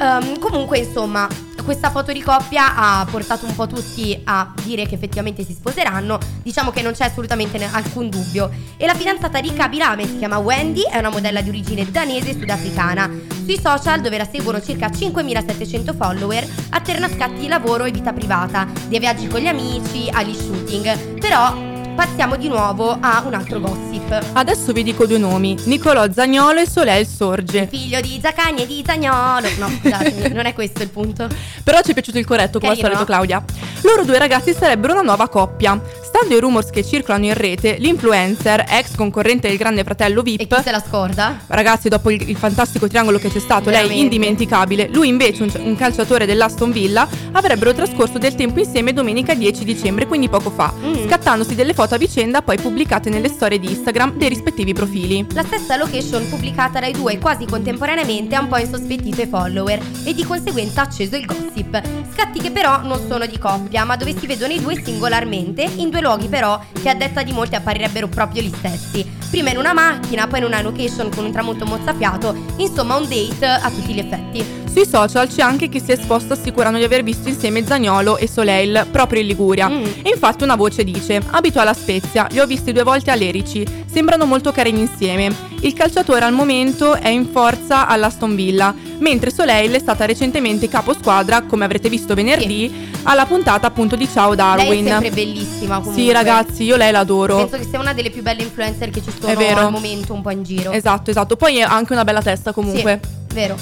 Ehm, 0.00 0.38
comunque, 0.38 0.78
insomma, 0.78 1.26
questa 1.70 1.90
foto 1.90 2.10
di 2.10 2.20
coppia 2.20 2.74
ha 2.74 3.06
portato 3.08 3.46
un 3.46 3.54
po' 3.54 3.68
tutti 3.68 4.20
a 4.24 4.52
dire 4.64 4.88
che 4.88 4.96
effettivamente 4.96 5.44
si 5.44 5.52
sposeranno. 5.52 6.18
Diciamo 6.42 6.72
che 6.72 6.82
non 6.82 6.94
c'è 6.94 7.04
assolutamente 7.04 7.62
alcun 7.62 8.08
dubbio. 8.08 8.50
E 8.76 8.86
la 8.86 8.94
fidanzata 8.96 9.40
di 9.40 9.52
Kabilame 9.52 10.04
si 10.04 10.18
chiama 10.18 10.38
Wendy, 10.38 10.82
è 10.82 10.98
una 10.98 11.10
modella 11.10 11.40
di 11.40 11.48
origine 11.48 11.88
danese 11.88 12.30
e 12.30 12.32
sudafricana. 12.32 13.08
Sui 13.44 13.56
social, 13.56 14.00
dove 14.00 14.18
la 14.18 14.26
seguono 14.28 14.60
circa 14.60 14.88
5.700 14.88 15.94
follower, 15.94 16.44
alterna 16.70 17.08
scatti 17.08 17.42
di 17.42 17.46
lavoro 17.46 17.84
e 17.84 17.92
vita 17.92 18.12
privata, 18.12 18.66
dai 18.88 18.98
viaggi 18.98 19.28
con 19.28 19.38
gli 19.38 19.46
amici 19.46 20.08
agli 20.10 20.34
shooting. 20.34 21.20
Però 21.20 21.69
passiamo 21.94 22.36
di 22.36 22.48
nuovo 22.48 22.96
a 23.00 23.22
un 23.26 23.34
altro 23.34 23.60
gossip. 23.60 24.18
Adesso 24.32 24.72
vi 24.72 24.82
dico 24.82 25.06
due 25.06 25.18
nomi, 25.18 25.56
Nicolò 25.64 26.10
Zagnolo 26.10 26.60
e 26.60 26.68
Soleil 26.68 27.06
Sorge. 27.06 27.66
Figlio 27.70 28.00
di 28.00 28.18
Zacagni 28.22 28.62
e 28.62 28.66
di 28.66 28.82
Zagnolo. 28.86 29.48
No, 29.58 29.68
scusatemi, 29.68 30.28
non 30.34 30.46
è 30.46 30.54
questo 30.54 30.82
il 30.82 30.88
punto. 30.88 31.28
Però 31.62 31.80
ci 31.82 31.90
è 31.90 31.94
piaciuto 31.94 32.18
il 32.18 32.26
corretto, 32.26 32.58
come 32.58 32.72
al 32.72 32.78
Carino, 32.78 32.98
solito, 32.98 33.12
no? 33.12 33.26
Claudia. 33.26 33.44
Loro 33.82 34.04
due 34.04 34.18
ragazzi 34.18 34.52
sarebbero 34.52 34.92
una 34.92 35.02
nuova 35.02 35.28
coppia. 35.28 35.80
Stando 36.12 36.34
ai 36.34 36.40
rumors 36.40 36.70
che 36.70 36.84
circolano 36.84 37.26
in 37.26 37.34
rete, 37.34 37.76
l'influencer, 37.78 38.64
ex 38.68 38.96
concorrente 38.96 39.46
del 39.48 39.56
grande 39.56 39.84
fratello 39.84 40.20
E 40.20 40.22
VIP, 40.24 40.56
chi 40.56 40.62
se 40.62 40.70
la 40.72 40.82
scorda? 40.84 41.38
Ragazzi, 41.46 41.88
dopo 41.88 42.10
il, 42.10 42.28
il 42.28 42.36
fantastico 42.36 42.88
triangolo 42.88 43.18
che 43.18 43.30
c'è 43.30 43.38
stato, 43.38 43.66
Veramente. 43.66 43.94
lei 43.94 44.02
indimenticabile, 44.02 44.88
lui 44.92 45.06
invece, 45.06 45.44
un, 45.44 45.50
un 45.62 45.76
calciatore 45.76 46.26
dell'Aston 46.26 46.72
Villa, 46.72 47.08
avrebbero 47.32 47.72
trascorso 47.72 48.18
del 48.18 48.34
tempo 48.34 48.58
insieme 48.58 48.92
domenica 48.92 49.34
10 49.34 49.64
dicembre, 49.64 50.06
quindi 50.08 50.28
poco 50.28 50.50
fa, 50.50 50.72
Mm. 50.80 51.06
scattandosi 51.06 51.54
delle 51.54 51.74
foto 51.74 51.94
a 51.94 51.98
vicenda 51.98 52.42
poi 52.42 52.56
pubblicate 52.58 53.08
nelle 53.10 53.28
storie 53.28 53.58
di 53.60 53.70
Instagram 53.70 54.16
dei 54.16 54.28
rispettivi 54.28 54.72
profili. 54.72 55.24
La 55.32 55.44
stessa 55.44 55.76
location 55.76 56.28
pubblicata 56.28 56.80
dai 56.80 56.92
due 56.92 57.18
quasi 57.18 57.44
contemporaneamente 57.46 58.34
ha 58.34 58.40
un 58.40 58.48
po' 58.48 58.56
insospettito 58.58 59.20
i 59.22 59.26
follower 59.26 59.80
e 60.04 60.12
di 60.14 60.24
conseguenza 60.24 60.80
ha 60.80 60.84
acceso 60.84 61.16
il 61.16 61.24
gossip. 61.26 61.80
Scatti 62.14 62.40
che 62.40 62.50
però 62.50 62.82
non 62.82 63.00
sono 63.08 63.26
di 63.26 63.38
coppia, 63.38 63.84
ma 63.84 63.96
dove 63.96 64.14
si 64.18 64.26
vedono 64.26 64.52
i 64.52 64.60
due 64.60 64.80
singolarmente, 64.82 65.62
in 65.76 65.88
due 65.90 66.00
luoghi 66.10 66.28
però 66.28 66.60
che 66.72 66.88
a 66.88 66.94
detta 66.94 67.22
di 67.22 67.32
molti 67.32 67.54
apparirebbero 67.54 68.08
proprio 68.08 68.42
gli 68.42 68.52
stessi. 68.52 69.18
Prima 69.30 69.50
in 69.50 69.58
una 69.58 69.72
macchina, 69.72 70.26
poi 70.26 70.40
in 70.40 70.46
una 70.46 70.60
location 70.60 71.08
con 71.10 71.24
un 71.24 71.30
tramonto 71.30 71.64
mozzafiato, 71.64 72.34
insomma 72.56 72.96
un 72.96 73.08
date 73.08 73.46
a 73.46 73.70
tutti 73.70 73.94
gli 73.94 74.00
effetti. 74.00 74.59
Sui 74.72 74.86
social 74.86 75.26
c'è 75.26 75.42
anche 75.42 75.68
chi 75.68 75.80
si 75.80 75.90
è 75.90 75.98
esposto 75.98 76.34
assicurando 76.34 76.78
di 76.78 76.84
aver 76.84 77.02
visto 77.02 77.28
insieme 77.28 77.66
Zagnolo 77.66 78.16
e 78.16 78.28
Soleil 78.28 78.86
proprio 78.90 79.20
in 79.20 79.26
Liguria. 79.26 79.68
Mm. 79.68 79.84
E 80.02 80.10
infatti 80.10 80.44
una 80.44 80.54
voce 80.54 80.84
dice: 80.84 81.20
Abito 81.30 81.58
alla 81.58 81.74
Spezia, 81.74 82.28
li 82.30 82.38
ho 82.38 82.46
visti 82.46 82.70
due 82.70 82.84
volte 82.84 83.10
a 83.10 83.16
Lerici, 83.16 83.66
sembrano 83.90 84.26
molto 84.26 84.52
carini 84.52 84.78
insieme. 84.78 85.34
Il 85.62 85.72
calciatore 85.72 86.24
al 86.24 86.32
momento 86.32 86.94
è 86.94 87.08
in 87.08 87.26
forza 87.26 87.88
all'Aston 87.88 88.36
Villa, 88.36 88.72
mentre 88.98 89.32
Soleil 89.32 89.72
è 89.72 89.78
stata 89.80 90.04
recentemente 90.04 90.68
capo 90.68 90.94
squadra, 90.94 91.42
come 91.42 91.64
avrete 91.64 91.88
visto 91.88 92.14
venerdì, 92.14 92.88
alla 93.02 93.26
puntata 93.26 93.66
appunto 93.66 93.96
di 93.96 94.08
Ciao 94.08 94.36
Darwin. 94.36 94.84
Lei 94.84 94.84
è 94.84 94.88
sempre 94.88 95.10
bellissima 95.10 95.78
comunque. 95.80 96.00
Sì, 96.00 96.12
ragazzi, 96.12 96.62
io 96.62 96.76
lei 96.76 96.92
l'adoro. 96.92 97.38
Penso 97.38 97.56
che 97.56 97.66
sia 97.68 97.80
una 97.80 97.92
delle 97.92 98.10
più 98.10 98.22
belle 98.22 98.42
influencer 98.42 98.90
che 98.90 99.02
ci 99.02 99.10
sono 99.20 99.32
al 99.36 99.70
momento 99.72 100.14
un 100.14 100.22
po' 100.22 100.30
in 100.30 100.44
giro. 100.44 100.70
Esatto, 100.70 101.10
esatto. 101.10 101.34
Poi 101.34 101.60
ha 101.60 101.68
anche 101.68 101.92
una 101.92 102.04
bella 102.04 102.22
testa 102.22 102.52
comunque. 102.52 103.00
Sì, 103.02 103.34
vero. 103.34 103.56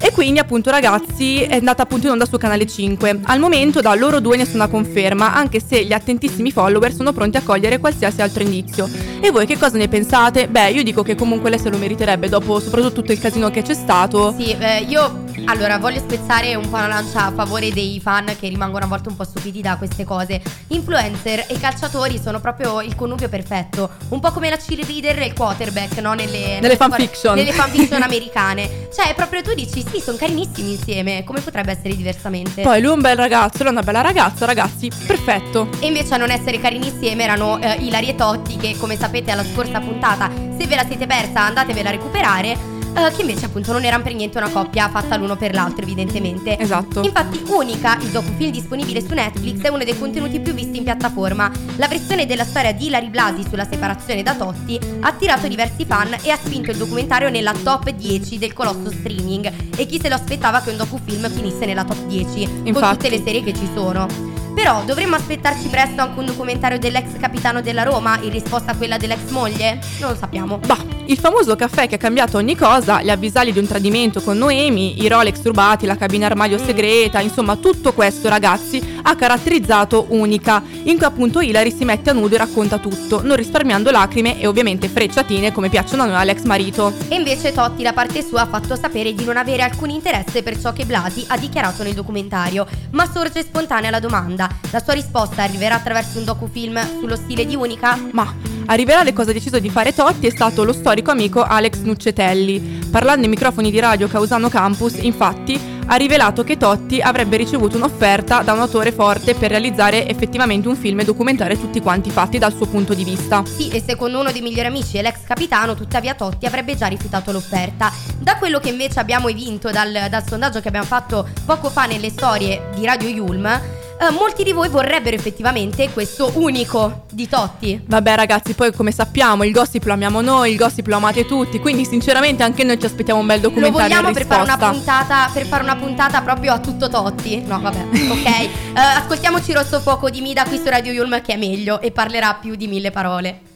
E 0.00 0.12
quindi 0.12 0.38
appunto 0.38 0.70
ragazzi 0.70 1.42
è 1.42 1.56
andata 1.56 1.82
appunto 1.82 2.06
in 2.06 2.12
onda 2.12 2.24
su 2.24 2.36
Canale 2.38 2.66
5. 2.66 3.20
Al 3.24 3.38
momento 3.40 3.80
da 3.80 3.94
loro 3.94 4.20
due 4.20 4.36
nessuna 4.36 4.68
conferma, 4.68 5.34
anche 5.34 5.60
se 5.60 5.84
gli 5.84 5.92
attentissimi 5.92 6.52
follower 6.52 6.92
sono 6.94 7.12
pronti 7.12 7.36
a 7.36 7.42
cogliere 7.42 7.78
qualsiasi 7.78 8.22
altro 8.22 8.42
indizio. 8.42 8.88
E 9.20 9.30
voi 9.30 9.46
che 9.46 9.58
cosa 9.58 9.76
ne 9.76 9.88
pensate? 9.88 10.48
Beh, 10.48 10.70
io 10.70 10.82
dico 10.82 11.02
che 11.02 11.14
comunque 11.14 11.50
lei 11.50 11.58
se 11.58 11.70
lo 11.70 11.78
meriterebbe 11.78 12.28
dopo 12.28 12.60
soprattutto 12.60 12.94
tutto 12.94 13.12
il 13.12 13.18
casino 13.18 13.50
che 13.50 13.62
c'è 13.62 13.74
stato. 13.74 14.34
Sì, 14.38 14.56
eh, 14.58 14.84
io 14.88 15.26
Allora, 15.46 15.78
voglio 15.78 16.00
spezzare 16.00 16.54
un 16.54 16.68
po' 16.68 16.76
una 16.76 16.86
lancia 16.86 17.26
a 17.26 17.32
favore 17.32 17.70
dei 17.72 18.00
fan 18.00 18.26
che 18.38 18.48
rimangono 18.48 18.84
a 18.84 18.88
volte 18.88 19.08
un 19.08 19.16
po' 19.16 19.24
stupiti 19.24 19.60
da 19.60 19.76
queste 19.76 20.04
cose. 20.04 20.40
Influencer 20.68 21.46
e 21.48 21.58
calciatori 21.58 22.18
sono 22.22 22.40
proprio 22.40 22.80
il 22.80 22.94
connubio 22.94 23.28
perfetto. 23.28 23.90
Un 24.08 24.20
po' 24.20 24.30
come 24.32 24.50
la 24.50 24.56
cheerleader 24.56 25.18
e 25.20 25.26
il 25.26 25.32
quarterback, 25.34 25.98
no? 25.98 26.14
Nelle, 26.14 26.60
Nelle 26.60 26.76
fanfiction. 26.76 27.34
Nelle 27.34 27.52
fanfiction 27.52 28.02
americane. 28.02 28.88
Cioè, 28.94 29.14
proprio 29.14 29.42
tu 29.42 29.54
dici, 29.54 29.84
sì, 29.90 30.00
sono 30.00 30.16
carinissimi 30.16 30.72
insieme. 30.72 31.24
Come 31.24 31.40
potrebbe 31.40 31.72
essere 31.72 31.94
diversamente? 31.94 32.62
Poi 32.62 32.80
lui 32.80 32.90
è 32.90 32.94
un 32.94 33.00
bel 33.00 33.16
ragazzo, 33.16 33.58
lei 33.58 33.68
è 33.68 33.70
una 33.70 33.82
bella 33.82 34.00
ragazza, 34.00 34.44
ragazzi, 34.44 34.90
perfetto. 35.06 35.68
E 35.80 35.86
invece 35.86 36.14
a 36.14 36.16
non 36.16 36.30
essere 36.30 36.60
carini 36.60 36.88
insieme 36.88 37.24
erano 37.24 37.58
eh, 37.60 37.74
Ilari 37.80 38.08
e 38.08 38.14
Totti 38.14 38.56
che 38.56 38.76
come 38.78 38.96
sapete 38.96 39.30
alla 39.30 39.44
scorsa 39.44 39.80
puntata, 39.80 40.30
se 40.58 40.66
ve 40.66 40.74
la 40.74 40.84
siete 40.84 41.06
persa 41.06 41.42
andatevela 41.42 41.88
a 41.88 41.92
recuperare, 41.92 42.76
eh, 43.06 43.12
che 43.12 43.20
invece 43.20 43.46
appunto 43.46 43.72
non 43.72 43.84
erano 43.84 44.02
per 44.02 44.14
niente 44.14 44.38
una 44.38 44.48
coppia 44.48 44.88
fatta 44.88 45.16
l'uno 45.16 45.36
per 45.36 45.54
l'altro 45.54 45.82
evidentemente. 45.82 46.58
Esatto. 46.58 47.02
Infatti 47.02 47.42
Unica, 47.46 47.96
il 48.00 48.08
docufilm 48.08 48.50
disponibile 48.50 49.00
su 49.00 49.14
Netflix, 49.14 49.60
è 49.62 49.68
uno 49.68 49.84
dei 49.84 49.98
contenuti 49.98 50.40
più 50.40 50.52
visti 50.52 50.78
in 50.78 50.84
piattaforma. 50.84 51.50
La 51.76 51.88
versione 51.88 52.26
della 52.26 52.44
storia 52.44 52.72
di 52.72 52.86
Ilari 52.86 53.08
Blasi 53.08 53.44
sulla 53.48 53.66
separazione 53.68 54.22
da 54.22 54.34
Totti 54.34 54.78
ha 55.00 55.08
attirato 55.08 55.46
diversi 55.48 55.84
fan 55.84 56.16
e 56.22 56.30
ha 56.30 56.36
spinto 56.36 56.70
il 56.70 56.76
documentario 56.76 57.28
nella 57.30 57.52
top 57.52 57.90
10 57.90 58.38
del 58.38 58.52
colosso 58.52 58.90
streaming. 58.90 59.52
E 59.76 59.86
chi 59.86 60.00
se 60.00 60.08
lo 60.08 60.14
aspettava 60.14 60.60
che 60.60 60.70
un 60.70 60.76
docufilm 60.76 61.30
finisse 61.30 61.66
nella 61.66 61.84
top 61.84 62.04
10 62.06 62.44
con 62.44 62.66
Infatti. 62.66 62.96
tutte 62.96 63.10
le 63.10 63.22
serie 63.22 63.42
che 63.42 63.54
ci 63.54 63.68
sono. 63.74 64.06
Però 64.54 64.82
dovremmo 64.84 65.14
aspettarci 65.14 65.68
presto 65.68 66.00
anche 66.00 66.18
un 66.18 66.26
documentario 66.26 66.78
dell'ex 66.80 67.16
capitano 67.20 67.60
della 67.60 67.84
Roma 67.84 68.18
in 68.22 68.30
risposta 68.30 68.72
a 68.72 68.76
quella 68.76 68.96
dell'ex 68.96 69.30
moglie? 69.30 69.78
Non 70.00 70.10
lo 70.10 70.16
sappiamo. 70.16 70.58
Bah, 70.58 70.97
il 71.08 71.18
famoso 71.18 71.56
caffè 71.56 71.88
che 71.88 71.94
ha 71.94 71.98
cambiato 71.98 72.36
ogni 72.36 72.54
cosa, 72.54 73.02
gli 73.02 73.08
avvisali 73.08 73.50
di 73.50 73.58
un 73.58 73.66
tradimento 73.66 74.20
con 74.20 74.36
Noemi, 74.36 75.02
i 75.02 75.08
Rolex 75.08 75.42
rubati, 75.42 75.86
la 75.86 75.96
cabina 75.96 76.26
armadio 76.26 76.58
segreta, 76.58 77.20
insomma 77.20 77.56
tutto 77.56 77.94
questo 77.94 78.28
ragazzi 78.28 79.00
ha 79.02 79.16
caratterizzato 79.16 80.06
Unica, 80.10 80.62
in 80.82 80.96
cui 80.96 81.06
appunto 81.06 81.40
Hilary 81.40 81.74
si 81.74 81.86
mette 81.86 82.10
a 82.10 82.12
nudo 82.12 82.34
e 82.34 82.38
racconta 82.38 82.76
tutto, 82.76 83.22
non 83.22 83.36
risparmiando 83.36 83.90
lacrime 83.90 84.38
e 84.38 84.46
ovviamente 84.46 84.88
frecciatine 84.88 85.50
come 85.50 85.70
piacciono 85.70 86.02
a 86.02 86.06
noi 86.06 86.16
all'ex 86.16 86.42
marito. 86.42 86.92
E 87.08 87.14
invece 87.14 87.52
Totti 87.52 87.82
da 87.82 87.94
parte 87.94 88.22
sua 88.22 88.42
ha 88.42 88.46
fatto 88.46 88.76
sapere 88.76 89.14
di 89.14 89.24
non 89.24 89.38
avere 89.38 89.62
alcun 89.62 89.88
interesse 89.88 90.42
per 90.42 90.60
ciò 90.60 90.74
che 90.74 90.84
Blasi 90.84 91.24
ha 91.28 91.38
dichiarato 91.38 91.82
nel 91.82 91.94
documentario. 91.94 92.66
Ma 92.90 93.10
sorge 93.10 93.42
spontanea 93.42 93.88
la 93.88 94.00
domanda: 94.00 94.46
la 94.70 94.82
sua 94.82 94.92
risposta 94.92 95.42
arriverà 95.42 95.76
attraverso 95.76 96.18
un 96.18 96.24
docufilm 96.24 96.78
sullo 97.00 97.16
stile 97.16 97.46
di 97.46 97.54
Unica? 97.54 97.98
Ma 98.12 98.34
a 98.66 98.74
rivelare 98.74 99.14
cosa 99.14 99.30
ha 99.30 99.32
deciso 99.32 99.58
di 99.58 99.70
fare 99.70 99.94
Totti 99.94 100.26
è 100.26 100.30
stato 100.30 100.64
lo 100.64 100.74
storico 100.74 100.96
amico 101.06 101.42
Alex 101.42 101.80
Nuccetelli. 101.82 102.80
Parlando 102.90 103.22
ai 103.22 103.28
microfoni 103.28 103.70
di 103.70 103.78
radio 103.78 104.08
Causano 104.08 104.48
Campus, 104.48 104.94
infatti, 105.00 105.76
ha 105.86 105.96
rivelato 105.96 106.44
che 106.44 106.56
Totti 106.56 107.00
avrebbe 107.00 107.36
ricevuto 107.36 107.76
un'offerta 107.76 108.42
da 108.42 108.52
un 108.52 108.60
autore 108.60 108.92
forte 108.92 109.34
per 109.34 109.50
realizzare 109.50 110.06
effettivamente 110.08 110.68
un 110.68 110.76
film 110.76 111.00
e 111.00 111.04
documentare 111.04 111.58
tutti 111.58 111.80
quanti 111.80 112.08
i 112.08 112.12
fatti 112.12 112.38
dal 112.38 112.54
suo 112.54 112.66
punto 112.66 112.92
di 112.92 113.04
vista. 113.04 113.42
Sì, 113.46 113.68
e 113.70 113.82
secondo 113.86 114.20
uno 114.20 114.30
dei 114.30 114.42
migliori 114.42 114.68
amici 114.68 114.98
e 114.98 115.02
l'ex 115.02 115.24
capitano, 115.26 115.74
tuttavia 115.74 116.14
Totti 116.14 116.44
avrebbe 116.44 116.76
già 116.76 116.86
rifiutato 116.88 117.32
l'offerta. 117.32 117.90
Da 118.18 118.36
quello 118.36 118.58
che 118.58 118.68
invece 118.68 119.00
abbiamo 119.00 119.28
evinto 119.28 119.70
dal, 119.70 120.08
dal 120.10 120.24
sondaggio 120.26 120.60
che 120.60 120.68
abbiamo 120.68 120.86
fatto 120.86 121.26
poco 121.46 121.70
fa 121.70 121.86
nelle 121.86 122.10
storie 122.10 122.68
di 122.74 122.84
Radio 122.84 123.08
Yulm, 123.08 123.60
eh, 124.00 124.10
molti 124.10 124.44
di 124.44 124.52
voi 124.52 124.68
vorrebbero 124.68 125.16
effettivamente 125.16 125.90
questo 125.90 126.30
unico 126.34 127.04
di 127.10 127.28
Totti. 127.28 127.80
Vabbè 127.84 128.14
ragazzi, 128.14 128.54
poi 128.54 128.72
come 128.72 128.92
sappiamo 128.92 129.44
il 129.44 129.52
gossip 129.52 129.84
lo 129.84 129.92
amiamo 129.92 130.20
noi, 130.20 130.52
il 130.52 130.56
gossip 130.56 130.86
lo 130.86 130.96
amate 130.96 131.26
tutti, 131.26 131.58
quindi 131.58 131.84
sinceramente 131.84 132.42
anche 132.42 132.64
noi 132.64 132.78
ci 132.78 132.86
aspettiamo 132.86 133.20
un 133.20 133.26
bel 133.26 133.40
Lo 133.40 133.48
documentario 133.48 133.88
vogliamo 133.88 134.08
in 134.08 134.14
per 134.14 134.26
fare, 134.26 134.56
puntata, 134.56 135.30
per 135.32 135.46
fare 135.46 135.62
una 135.62 135.76
puntata 135.76 136.22
proprio 136.22 136.52
a 136.52 136.58
tutto 136.58 136.88
Totti? 136.88 137.42
No, 137.42 137.60
vabbè, 137.60 137.86
ok. 138.10 138.26
Eh, 138.26 138.50
ascoltiamoci 138.74 139.52
Rosso 139.52 139.80
Fuoco 139.80 140.10
di 140.10 140.20
Mida 140.20 140.44
qui 140.44 140.58
su 140.58 140.68
Radio 140.68 140.92
Yulm 140.92 141.20
che 141.20 141.34
è 141.34 141.36
meglio 141.36 141.80
e 141.80 141.90
parlerà 141.90 142.34
più 142.34 142.54
di 142.54 142.68
mille 142.68 142.90
parole. 142.90 143.47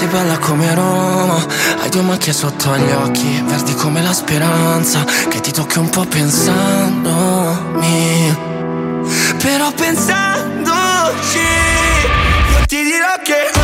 Sei 0.00 0.08
bella 0.08 0.38
come 0.38 0.74
Roma. 0.74 1.36
Hai 1.80 1.90
due 1.90 2.00
macchie 2.00 2.32
sotto 2.32 2.72
agli 2.72 2.90
occhi 2.90 3.42
Verdi 3.44 3.74
come 3.74 4.00
la 4.00 4.14
speranza 4.14 5.04
Che 5.28 5.40
ti 5.40 5.52
tocchi 5.52 5.78
un 5.78 5.90
po' 5.90 6.06
pensandomi. 6.06 7.58
Però 9.42 9.70
pensandoci 9.72 11.38
Io 11.38 12.64
ti 12.66 12.82
dirò 12.82 13.12
che 13.22 13.59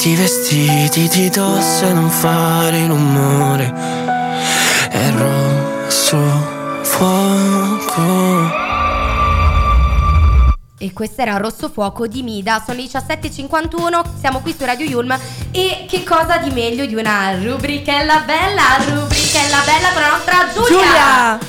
strapparti 0.00 0.08
i 0.08 0.16
vestiti 0.16 1.08
di 1.08 1.28
dosso 1.28 1.86
e 1.86 1.92
non 1.92 2.08
fare 2.08 2.86
rumore 2.86 3.72
È 4.88 5.10
rosso 5.10 6.16
fuoco 6.82 8.50
E 10.78 10.92
questo 10.94 11.20
era 11.20 11.36
Rosso 11.36 11.68
Fuoco 11.68 12.06
di 12.06 12.22
Mida, 12.22 12.62
sono 12.64 12.78
le 12.78 12.84
17.51, 12.84 14.02
siamo 14.18 14.40
qui 14.40 14.54
su 14.56 14.64
Radio 14.64 14.86
Yulm 14.86 15.18
e 15.50 15.84
che 15.86 16.02
cosa 16.04 16.38
di 16.38 16.50
meglio 16.50 16.86
di 16.86 16.94
una 16.94 17.34
rubrichella 17.38 18.20
bella, 18.20 18.78
rubrichella 18.88 19.58
bella 19.66 19.92
con 19.92 20.00
la 20.00 20.10
nostra 20.10 20.48
Giulia! 20.66 21.38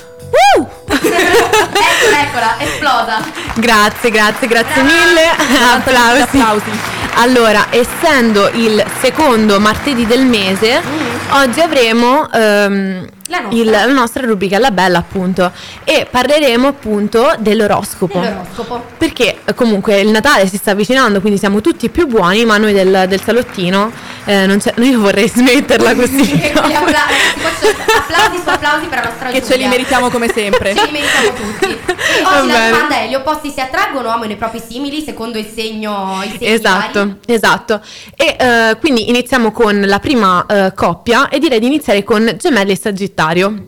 Eccola, 1.02 2.22
eccola, 2.22 2.60
esplosa! 2.60 3.22
Grazie, 3.56 4.12
grazie, 4.12 4.48
grazie 4.48 4.82
Brava. 4.82 5.04
mille. 5.04 5.30
Applausi. 5.74 6.22
applausi. 6.22 7.01
Allora, 7.16 7.68
essendo 7.70 8.50
il 8.54 8.84
secondo 9.00 9.60
martedì 9.60 10.06
del 10.06 10.26
mese, 10.26 10.82
oggi 11.32 11.60
avremo 11.60 12.30
ehm, 12.32 13.08
La 13.32 13.40
nostra. 13.40 13.60
il- 13.62 13.70
la 13.70 13.86
nostra 13.86 14.26
rubrica 14.26 14.60
La 14.60 14.72
Bella, 14.72 15.00
appunto, 15.00 15.52
e 15.84 16.06
parleremo 16.10 16.68
appunto 16.68 17.34
dell'oroscopo. 17.40 18.20
Dell'oroscopo. 18.20 18.84
Perché 18.98 19.38
eh, 19.46 19.54
comunque 19.56 20.00
il 20.02 20.10
Natale 20.10 20.48
si 20.48 20.58
sta 20.58 20.72
avvicinando, 20.72 21.20
quindi 21.22 21.40
siamo 21.40 21.62
tutti 21.62 21.90
più 21.90 22.08
buoni, 22.08 22.46
ma 22.46 22.58
noi 22.58 22.74
del, 22.74 23.06
del 23.08 23.22
salottino 23.22 23.92
eh, 24.26 24.46
non 24.46 24.60
c'è. 24.60 24.74
Io 24.80 25.00
vorrei 25.00 25.28
smetterla 25.30 25.96
così. 25.96 26.26
Faccio 26.26 27.68
applausi 27.98 28.38
su 28.44 28.50
applausi 28.50 28.86
per 28.88 29.00
la 29.04 29.10
nostra 29.10 29.30
Che 29.30 29.40
Giulia. 29.42 29.48
ce 29.48 29.58
li 29.58 29.68
meritiamo 29.68 30.10
come 30.10 30.28
sempre. 30.34 30.76
Ce 30.76 30.86
li 30.86 30.92
meritiamo 30.92 31.34
tutti. 31.34 31.66
E 31.72 32.24
oggi 32.26 32.48
la 32.48 32.70
domanda 32.70 32.96
è: 33.00 33.08
gli 33.08 33.16
opposti 33.16 33.50
si 33.50 33.60
attraggono 33.62 34.10
o 34.10 34.12
amano 34.12 34.32
i 34.32 34.36
propri 34.36 34.62
simili 34.68 35.02
secondo 35.04 35.38
il 35.38 35.48
segno 35.54 36.22
i 36.24 36.30
segni 36.38 36.52
Esatto, 36.52 37.00
vari? 37.00 37.16
esatto. 37.28 37.82
E 38.16 38.36
eh, 38.40 38.78
quindi 38.80 39.10
iniziamo 39.10 39.52
con 39.52 39.82
la 39.86 40.00
prima 40.00 40.46
eh, 40.48 40.74
coppia 40.76 41.30
e 41.30 41.40
direi 41.40 41.60
di 41.60 41.68
iniziare 41.68 42.04
con 42.04 42.36
Gemelli 42.38 42.72
e 42.72 42.78
Sagittario 42.78 43.20
necessario 43.22 43.64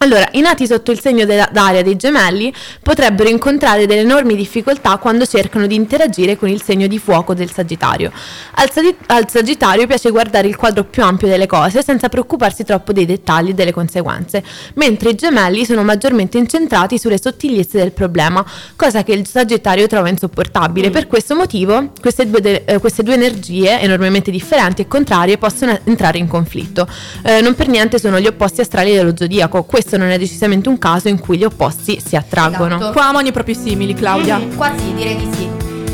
allora, 0.00 0.28
i 0.32 0.40
nati 0.40 0.64
sotto 0.66 0.92
il 0.92 1.00
segno 1.00 1.24
d'aria 1.24 1.82
dei 1.82 1.96
gemelli 1.96 2.52
potrebbero 2.82 3.28
incontrare 3.28 3.84
delle 3.86 4.02
enormi 4.02 4.36
difficoltà 4.36 4.96
quando 4.98 5.26
cercano 5.26 5.66
di 5.66 5.74
interagire 5.74 6.36
con 6.36 6.48
il 6.48 6.62
segno 6.62 6.86
di 6.86 7.00
fuoco 7.00 7.34
del 7.34 7.50
Sagittario. 7.50 8.12
Al, 8.54 8.70
Sagi- 8.70 8.94
al 9.06 9.28
Sagittario 9.28 9.88
piace 9.88 10.10
guardare 10.10 10.46
il 10.46 10.54
quadro 10.54 10.84
più 10.84 11.02
ampio 11.02 11.26
delle 11.26 11.46
cose 11.46 11.82
senza 11.82 12.08
preoccuparsi 12.08 12.62
troppo 12.62 12.92
dei 12.92 13.06
dettagli 13.06 13.48
e 13.48 13.54
delle 13.54 13.72
conseguenze, 13.72 14.44
mentre 14.74 15.10
i 15.10 15.14
gemelli 15.16 15.64
sono 15.64 15.82
maggiormente 15.82 16.38
incentrati 16.38 16.96
sulle 16.96 17.18
sottigliezze 17.20 17.78
del 17.78 17.90
problema, 17.90 18.44
cosa 18.76 19.02
che 19.02 19.12
il 19.12 19.26
Sagittario 19.26 19.88
trova 19.88 20.08
insopportabile. 20.08 20.90
Per 20.90 21.08
questo 21.08 21.34
motivo, 21.34 21.90
queste 22.00 22.30
due, 22.30 22.40
de- 22.40 22.62
eh, 22.66 22.78
queste 22.78 23.02
due 23.02 23.14
energie, 23.14 23.80
enormemente 23.80 24.30
differenti 24.30 24.82
e 24.82 24.86
contrarie, 24.86 25.38
possono 25.38 25.76
entrare 25.82 26.18
in 26.18 26.28
conflitto. 26.28 26.86
Eh, 27.24 27.40
non 27.40 27.56
per 27.56 27.66
niente 27.66 27.98
sono 27.98 28.20
gli 28.20 28.28
opposti 28.28 28.60
astrali 28.60 28.94
dello 28.94 29.16
zodiaco. 29.16 29.64
Questo 29.64 29.87
non 29.96 30.08
è 30.08 30.18
decisamente 30.18 30.68
un 30.68 30.78
caso 30.78 31.08
in 31.08 31.18
cui 31.18 31.38
gli 31.38 31.44
opposti 31.44 32.00
si 32.04 32.16
attraggono. 32.16 32.76
Esatto. 32.76 32.92
Qua 32.92 33.06
amano 33.08 33.28
i 33.28 33.32
propri 33.32 33.54
simili, 33.54 33.94
Claudia. 33.94 34.38
Mhm, 34.38 34.56
qua 34.56 34.72
sì, 34.76 34.94
direi 34.94 35.16
di 35.16 35.28
sì. 35.34 35.48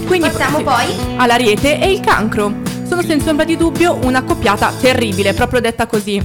Quindi 0.06 0.28
Passiamo 0.28 0.62
poi 0.62 0.86
all'ariete 1.16 1.80
e 1.80 1.90
il 1.90 2.00
cancro. 2.00 2.52
Sono 2.86 3.02
senza 3.02 3.30
ombra 3.30 3.44
di 3.44 3.56
dubbio 3.56 3.98
una 4.02 4.22
coppiata 4.22 4.72
terribile, 4.80 5.32
proprio 5.32 5.60
detta 5.60 5.86
così. 5.86 6.22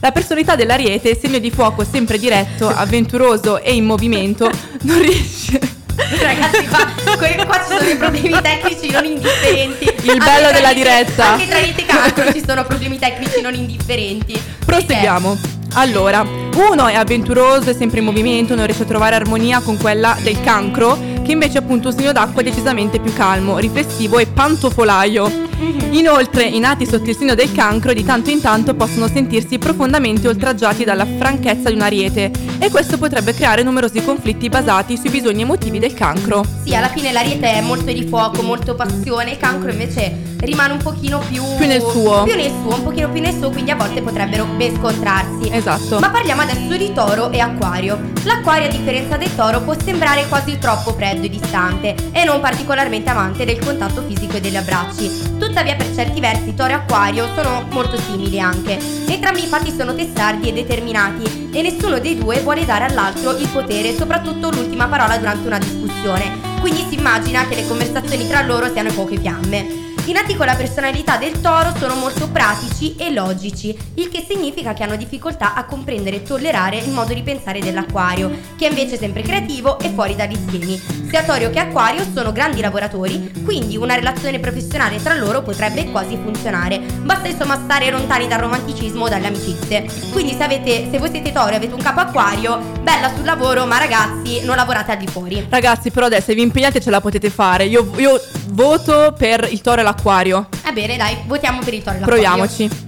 La 0.00 0.12
personalità 0.12 0.54
dell'ariete, 0.54 1.18
segno 1.18 1.38
di 1.38 1.50
fuoco 1.50 1.84
sempre 1.84 2.18
diretto, 2.18 2.68
avventuroso 2.72 3.60
e 3.60 3.74
in 3.74 3.84
movimento, 3.84 4.50
non 4.82 5.00
riesce... 5.00 5.76
Ragazzi, 5.98 6.64
qua, 6.68 6.86
qua 7.16 7.64
ci 7.64 7.76
sono 7.76 7.90
i 7.90 7.96
problemi 7.96 8.40
tecnici 8.40 8.90
non 8.90 9.04
indifferenti. 9.04 9.84
Il 9.84 10.10
Anche 10.10 10.24
bello 10.24 10.48
tra 10.48 10.52
della 10.52 10.72
diretta. 10.72 11.32
Anche 11.32 11.48
tra 11.48 11.58
i 11.58 11.74
cancro 11.74 12.32
ci 12.32 12.42
sono 12.46 12.64
problemi 12.64 12.98
tecnici 13.00 13.40
non 13.40 13.52
indifferenti. 13.54 14.40
Proseguiamo. 14.64 15.57
Allora, 15.74 16.20
uno 16.22 16.86
è 16.86 16.94
avventuroso 16.94 17.70
e 17.70 17.74
sempre 17.74 18.00
in 18.00 18.04
movimento, 18.04 18.54
non 18.54 18.64
riesce 18.64 18.82
a 18.82 18.86
trovare 18.86 19.14
armonia 19.14 19.60
con 19.60 19.76
quella 19.76 20.16
del 20.22 20.40
cancro, 20.40 20.98
che 21.22 21.32
invece 21.32 21.58
è 21.58 21.60
appunto 21.62 21.88
un 21.88 21.94
segno 21.94 22.12
d'acqua 22.12 22.42
decisamente 22.42 22.98
più 22.98 23.12
calmo, 23.12 23.58
riflessivo 23.58 24.18
e 24.18 24.26
pantofolaio. 24.26 25.47
Inoltre, 25.90 26.44
i 26.44 26.58
nati 26.60 26.86
sotto 26.86 27.10
il 27.10 27.16
segno 27.16 27.34
del 27.34 27.50
cancro 27.52 27.92
di 27.92 28.04
tanto 28.04 28.30
in 28.30 28.40
tanto 28.40 28.74
possono 28.74 29.08
sentirsi 29.08 29.58
profondamente 29.58 30.28
oltraggiati 30.28 30.84
dalla 30.84 31.06
franchezza 31.06 31.68
di 31.68 31.74
un 31.74 31.82
ariete 31.82 32.30
e 32.58 32.70
questo 32.70 32.98
potrebbe 32.98 33.34
creare 33.34 33.62
numerosi 33.62 34.02
conflitti 34.04 34.48
basati 34.48 34.96
sui 34.96 35.10
bisogni 35.10 35.42
emotivi 35.42 35.78
del 35.78 35.94
cancro. 35.94 36.44
Sì, 36.64 36.74
alla 36.74 36.88
fine 36.88 37.10
l'ariete 37.12 37.54
è 37.54 37.60
molto 37.60 37.92
di 37.92 38.06
fuoco, 38.06 38.42
molto 38.42 38.74
passione, 38.74 39.32
il 39.32 39.38
cancro 39.38 39.70
invece 39.70 40.36
rimane 40.40 40.74
un 40.74 40.78
pochino 40.78 41.20
più 41.28 41.42
Più 41.56 41.66
nel 41.66 41.80
suo. 41.80 42.22
Più 42.22 42.36
nel 42.36 42.52
suo, 42.62 42.74
un 42.76 42.82
pochino 42.84 43.08
più 43.10 43.20
nel 43.20 43.34
suo, 43.34 43.50
quindi 43.50 43.70
a 43.72 43.76
volte 43.76 44.00
potrebbero 44.00 44.44
ben 44.56 44.76
scontrarsi. 44.76 45.48
Esatto. 45.50 45.98
Ma 45.98 46.10
parliamo 46.10 46.42
adesso 46.42 46.76
di 46.76 46.92
toro 46.92 47.32
e 47.32 47.40
acquario. 47.40 47.98
L'acquario 48.22 48.68
a 48.68 48.70
differenza 48.70 49.16
del 49.16 49.34
toro 49.34 49.60
può 49.62 49.74
sembrare 49.82 50.26
quasi 50.28 50.58
troppo 50.58 50.92
freddo 50.92 51.26
e 51.26 51.28
distante 51.28 51.94
e 52.12 52.24
non 52.24 52.40
particolarmente 52.40 53.10
amante 53.10 53.44
del 53.44 53.58
contatto 53.58 54.04
fisico 54.06 54.36
e 54.36 54.40
degli 54.40 54.56
abbracci. 54.56 55.10
Tuttavia 55.48 55.76
per 55.76 55.94
certi 55.94 56.20
versi 56.20 56.54
toro 56.54 56.68
e 56.68 56.74
acquario 56.74 57.26
sono 57.34 57.64
molto 57.70 57.98
simili 57.98 58.38
anche. 58.38 58.78
Entrambi 59.08 59.44
infatti 59.44 59.74
sono 59.74 59.94
testardi 59.94 60.50
e 60.50 60.52
determinati 60.52 61.48
e 61.50 61.62
nessuno 61.62 61.98
dei 61.98 62.18
due 62.18 62.40
vuole 62.42 62.66
dare 62.66 62.84
all'altro 62.84 63.34
il 63.34 63.48
potere, 63.48 63.96
soprattutto 63.96 64.50
l'ultima 64.50 64.88
parola 64.88 65.16
durante 65.16 65.46
una 65.46 65.58
discussione. 65.58 66.38
Quindi 66.60 66.84
si 66.90 66.98
immagina 66.98 67.48
che 67.48 67.54
le 67.54 67.66
conversazioni 67.66 68.28
tra 68.28 68.42
loro 68.42 68.70
siano 68.70 68.92
poche 68.92 69.18
fiamme. 69.18 69.87
I 70.08 70.12
nati 70.12 70.36
con 70.36 70.46
la 70.46 70.54
personalità 70.54 71.18
del 71.18 71.38
toro 71.42 71.70
sono 71.76 71.94
molto 71.94 72.30
pratici 72.30 72.96
e 72.96 73.12
logici, 73.12 73.76
il 73.96 74.08
che 74.08 74.24
significa 74.26 74.72
che 74.72 74.82
hanno 74.82 74.96
difficoltà 74.96 75.52
a 75.52 75.66
comprendere 75.66 76.16
e 76.16 76.22
tollerare 76.22 76.78
il 76.78 76.88
modo 76.88 77.12
di 77.12 77.22
pensare 77.22 77.58
dell'acquario, 77.60 78.30
che 78.56 78.64
è 78.64 78.70
invece 78.70 78.96
sempre 78.96 79.20
creativo 79.20 79.78
e 79.78 79.90
fuori 79.90 80.16
dagli 80.16 80.34
schemi. 80.34 80.80
Sia 81.10 81.24
torio 81.24 81.50
che 81.50 81.58
acquario 81.58 82.06
sono 82.10 82.32
grandi 82.32 82.62
lavoratori, 82.62 83.32
quindi 83.44 83.76
una 83.76 83.96
relazione 83.96 84.38
professionale 84.38 84.96
tra 85.02 85.12
loro 85.12 85.42
potrebbe 85.42 85.90
quasi 85.90 86.16
funzionare. 86.16 86.78
Basta 86.78 87.28
insomma 87.28 87.60
stare 87.62 87.90
lontani 87.90 88.26
dal 88.28 88.40
romanticismo 88.40 89.04
o 89.04 89.08
dalle 89.10 89.26
amicizie. 89.26 89.84
Quindi 90.10 90.34
se, 90.34 90.42
avete, 90.42 90.88
se 90.90 90.96
voi 90.96 91.10
siete 91.10 91.32
toro 91.32 91.50
e 91.50 91.56
avete 91.56 91.74
un 91.74 91.82
capo 91.82 92.00
acquario, 92.00 92.58
bella 92.80 93.12
sul 93.14 93.26
lavoro, 93.26 93.66
ma 93.66 93.76
ragazzi 93.76 94.40
non 94.42 94.56
lavorate 94.56 94.92
al 94.92 94.98
di 94.98 95.06
fuori. 95.06 95.46
Ragazzi, 95.50 95.90
però 95.90 96.06
adesso 96.06 96.26
se 96.28 96.34
vi 96.34 96.40
impegnate 96.40 96.80
ce 96.80 96.88
la 96.88 97.02
potete 97.02 97.28
fare. 97.28 97.66
Io, 97.66 97.90
io 97.96 98.18
voto 98.52 99.14
per 99.16 99.46
il 99.50 99.60
toro 99.60 99.80
e 99.80 99.84
l'acquario. 99.84 99.96
Va 100.02 100.72
bene, 100.72 100.96
dai, 100.96 101.16
votiamo 101.26 101.60
per 101.64 101.74
il 101.74 101.82
toro 101.82 101.98
l'acquario. 101.98 102.22
Proviamoci. 102.24 102.86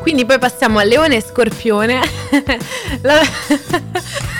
Quindi 0.00 0.24
poi 0.24 0.38
passiamo 0.38 0.78
a 0.78 0.82
Leone 0.84 1.16
e 1.16 1.20
Scorpione. 1.22 2.00
La- 3.02 3.20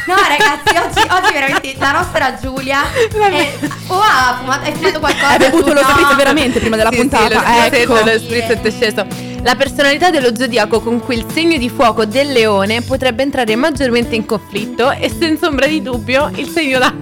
No, 0.06 0.14
ragazzi, 0.16 0.76
oggi, 0.76 1.06
oggi 1.08 1.32
veramente 1.32 1.74
la 1.78 1.92
nostra 1.92 2.36
Giulia 2.40 2.82
è, 2.92 3.52
o 3.86 4.00
ha 4.00 4.38
fumato, 4.40 4.64
hai 4.64 4.72
fumato 4.74 4.98
qualcosa? 4.98 5.28
Hai 5.28 5.38
bevuto 5.38 5.72
lo 5.72 5.82
no? 5.82 5.88
spritz 5.88 6.16
veramente 6.16 6.58
prima 6.58 6.74
della 6.76 6.88
Sì, 6.90 6.96
sì, 6.96 7.00
puntata? 7.02 7.34
lo 7.34 7.40
spritz- 7.40 7.74
ecco. 7.74 7.92
lo 7.92 8.18
spritz 8.18 8.48
è 8.62 8.70
sceso. 8.72 9.06
La 9.42 9.54
personalità 9.54 10.10
dello 10.10 10.34
zodiaco 10.34 10.80
con 10.80 10.98
cui 11.00 11.16
il 11.16 11.26
segno 11.32 11.58
di 11.58 11.68
fuoco 11.68 12.04
del 12.06 12.32
leone 12.32 12.82
potrebbe 12.82 13.22
entrare 13.22 13.54
maggiormente 13.54 14.16
in 14.16 14.24
conflitto 14.26 14.90
e 14.90 15.08
senza 15.16 15.46
ombra 15.46 15.66
di 15.66 15.80
dubbio 15.80 16.28
il 16.34 16.48
segno 16.48 16.78
da... 16.78 16.92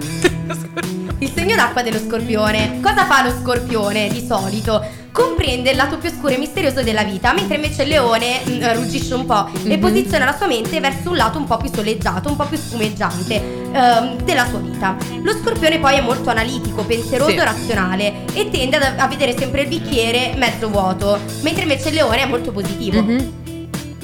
Il 1.17 1.31
segno 1.33 1.55
d'acqua 1.55 1.81
dello 1.81 1.99
scorpione. 1.99 2.79
Cosa 2.81 3.05
fa 3.05 3.23
lo 3.23 3.33
scorpione 3.41 4.07
di 4.09 4.23
solito? 4.25 4.85
Comprende 5.11 5.71
il 5.71 5.75
lato 5.75 5.97
più 5.97 6.09
oscuro 6.09 6.33
e 6.33 6.37
misterioso 6.37 6.83
della 6.83 7.03
vita, 7.03 7.33
mentre 7.33 7.55
invece 7.55 7.83
il 7.83 7.89
leone 7.89 8.41
mm, 8.47 8.63
ruggisce 8.75 9.13
un 9.15 9.25
po' 9.25 9.47
e 9.65 9.75
Mhm. 9.75 9.79
posiziona 9.79 10.25
la 10.25 10.35
sua 10.37 10.45
mente 10.47 10.79
verso 10.79 11.09
un 11.09 11.15
lato 11.17 11.37
un 11.39 11.45
po' 11.45 11.57
più 11.57 11.69
soleggiato, 11.73 12.29
un 12.29 12.35
po' 12.35 12.45
più 12.45 12.57
spumeggiante 12.57 13.57
ehm, 13.73 14.21
della 14.23 14.45
sua 14.47 14.59
vita. 14.59 14.95
Lo 15.23 15.31
scorpione 15.31 15.79
poi 15.79 15.95
è 15.95 16.01
molto 16.01 16.29
analitico, 16.29 16.83
pensieroso 16.83 17.31
Sì. 17.31 17.37
razionale 17.37 18.25
e 18.33 18.49
tende 18.49 18.77
ad- 18.77 18.99
a 18.99 19.07
vedere 19.07 19.35
sempre 19.37 19.61
il 19.63 19.67
bicchiere 19.67 20.33
mezzo 20.37 20.69
vuoto, 20.69 21.19
mentre 21.41 21.63
invece 21.63 21.89
il 21.89 21.95
leone 21.95 22.21
è 22.21 22.25
molto 22.25 22.51
positivo. 22.51 23.01
Mhm. 23.01 23.31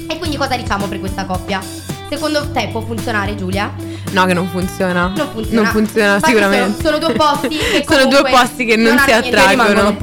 E 0.08 0.18
quindi 0.18 0.36
cosa 0.36 0.56
diciamo 0.56 0.86
per 0.86 0.98
questa 1.00 1.24
coppia? 1.24 1.60
Secondo 2.08 2.50
te 2.52 2.68
può 2.70 2.80
funzionare 2.82 3.34
Giulia? 3.34 3.72
No, 4.16 4.24
che 4.24 4.32
non 4.32 4.48
funziona. 4.48 5.12
Non 5.14 5.28
funziona. 5.30 5.60
Non 5.60 5.70
funziona 5.70 6.14
Infatti 6.14 6.32
sicuramente. 6.32 6.82
Sono, 6.82 6.96
sono 6.96 6.98
due 6.98 7.08
opposti 7.12 7.48
che 7.48 7.84
Sono 7.86 8.06
due 8.06 8.18
opposti 8.18 8.64
che 8.64 8.76
non, 8.76 8.94
non 8.94 9.04
si 9.04 9.12
attraggono. 9.12 9.96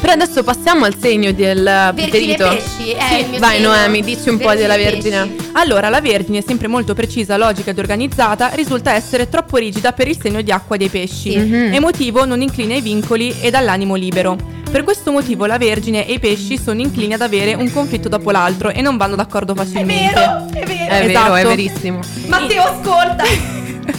Però 0.00 0.12
adesso 0.12 0.42
passiamo 0.42 0.84
al 0.84 0.94
segno 1.00 1.32
del 1.32 1.92
preferito. 1.94 2.46
pesci 2.46 2.90
è 2.90 3.14
il 3.14 3.30
mio 3.30 3.38
Vai 3.38 3.56
segno. 3.56 3.68
Noemi, 3.68 4.02
dici 4.02 4.28
un 4.28 4.36
po' 4.36 4.54
della 4.54 4.76
Vergine. 4.76 5.26
pesci. 5.26 5.50
Allora, 5.52 5.88
la 5.88 6.02
Vergine, 6.02 6.44
sempre 6.46 6.68
molto 6.68 6.92
precisa, 6.92 7.38
logica 7.38 7.70
ed 7.70 7.78
organizzata, 7.78 8.50
risulta 8.52 8.92
essere 8.92 9.30
troppo 9.30 9.56
rigida 9.56 9.92
per 9.92 10.08
il 10.08 10.18
segno 10.20 10.42
di 10.42 10.50
acqua 10.52 10.76
dei 10.76 10.90
pesci. 10.90 11.30
Sì. 11.30 11.38
Mhm. 11.38 11.72
Emotivo, 11.72 12.26
non 12.26 12.42
incline 12.42 12.74
ai 12.74 12.80
vincoli 12.82 13.34
e 13.40 13.48
dall'animo 13.50 13.94
libero. 13.94 14.36
Per 14.70 14.84
questo 14.84 15.10
motivo 15.12 15.46
la 15.46 15.56
Vergine 15.58 16.06
e 16.06 16.12
i 16.14 16.18
pesci 16.18 16.58
sono 16.58 16.80
inclini 16.80 17.14
ad 17.14 17.22
avere 17.22 17.54
un 17.54 17.70
conflitto 17.72 18.08
dopo 18.08 18.30
l'altro 18.30 18.68
e 18.68 18.80
non 18.82 18.96
vanno 18.98 19.16
d'accordo 19.16 19.52
È 19.54 19.56
facilmente. 19.56 20.14
vero, 20.14 20.46
è 20.52 20.64
vero. 20.66 20.90
È 20.92 21.04
Esatto. 21.06 21.32
vero, 21.32 21.34
è 21.34 21.44
verissimo. 21.56 22.00
Matteo 22.26 22.62
ascolta. 22.62 23.24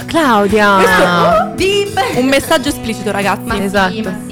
Claudia. 0.06 1.52
Bip. 1.56 2.00
Un 2.18 2.26
messaggio 2.28 2.70
esplicito, 2.70 3.12
ragazzi. 3.12 3.46
Ma 3.46 3.64
Esatto. 3.64 3.94
sì. 3.94 4.29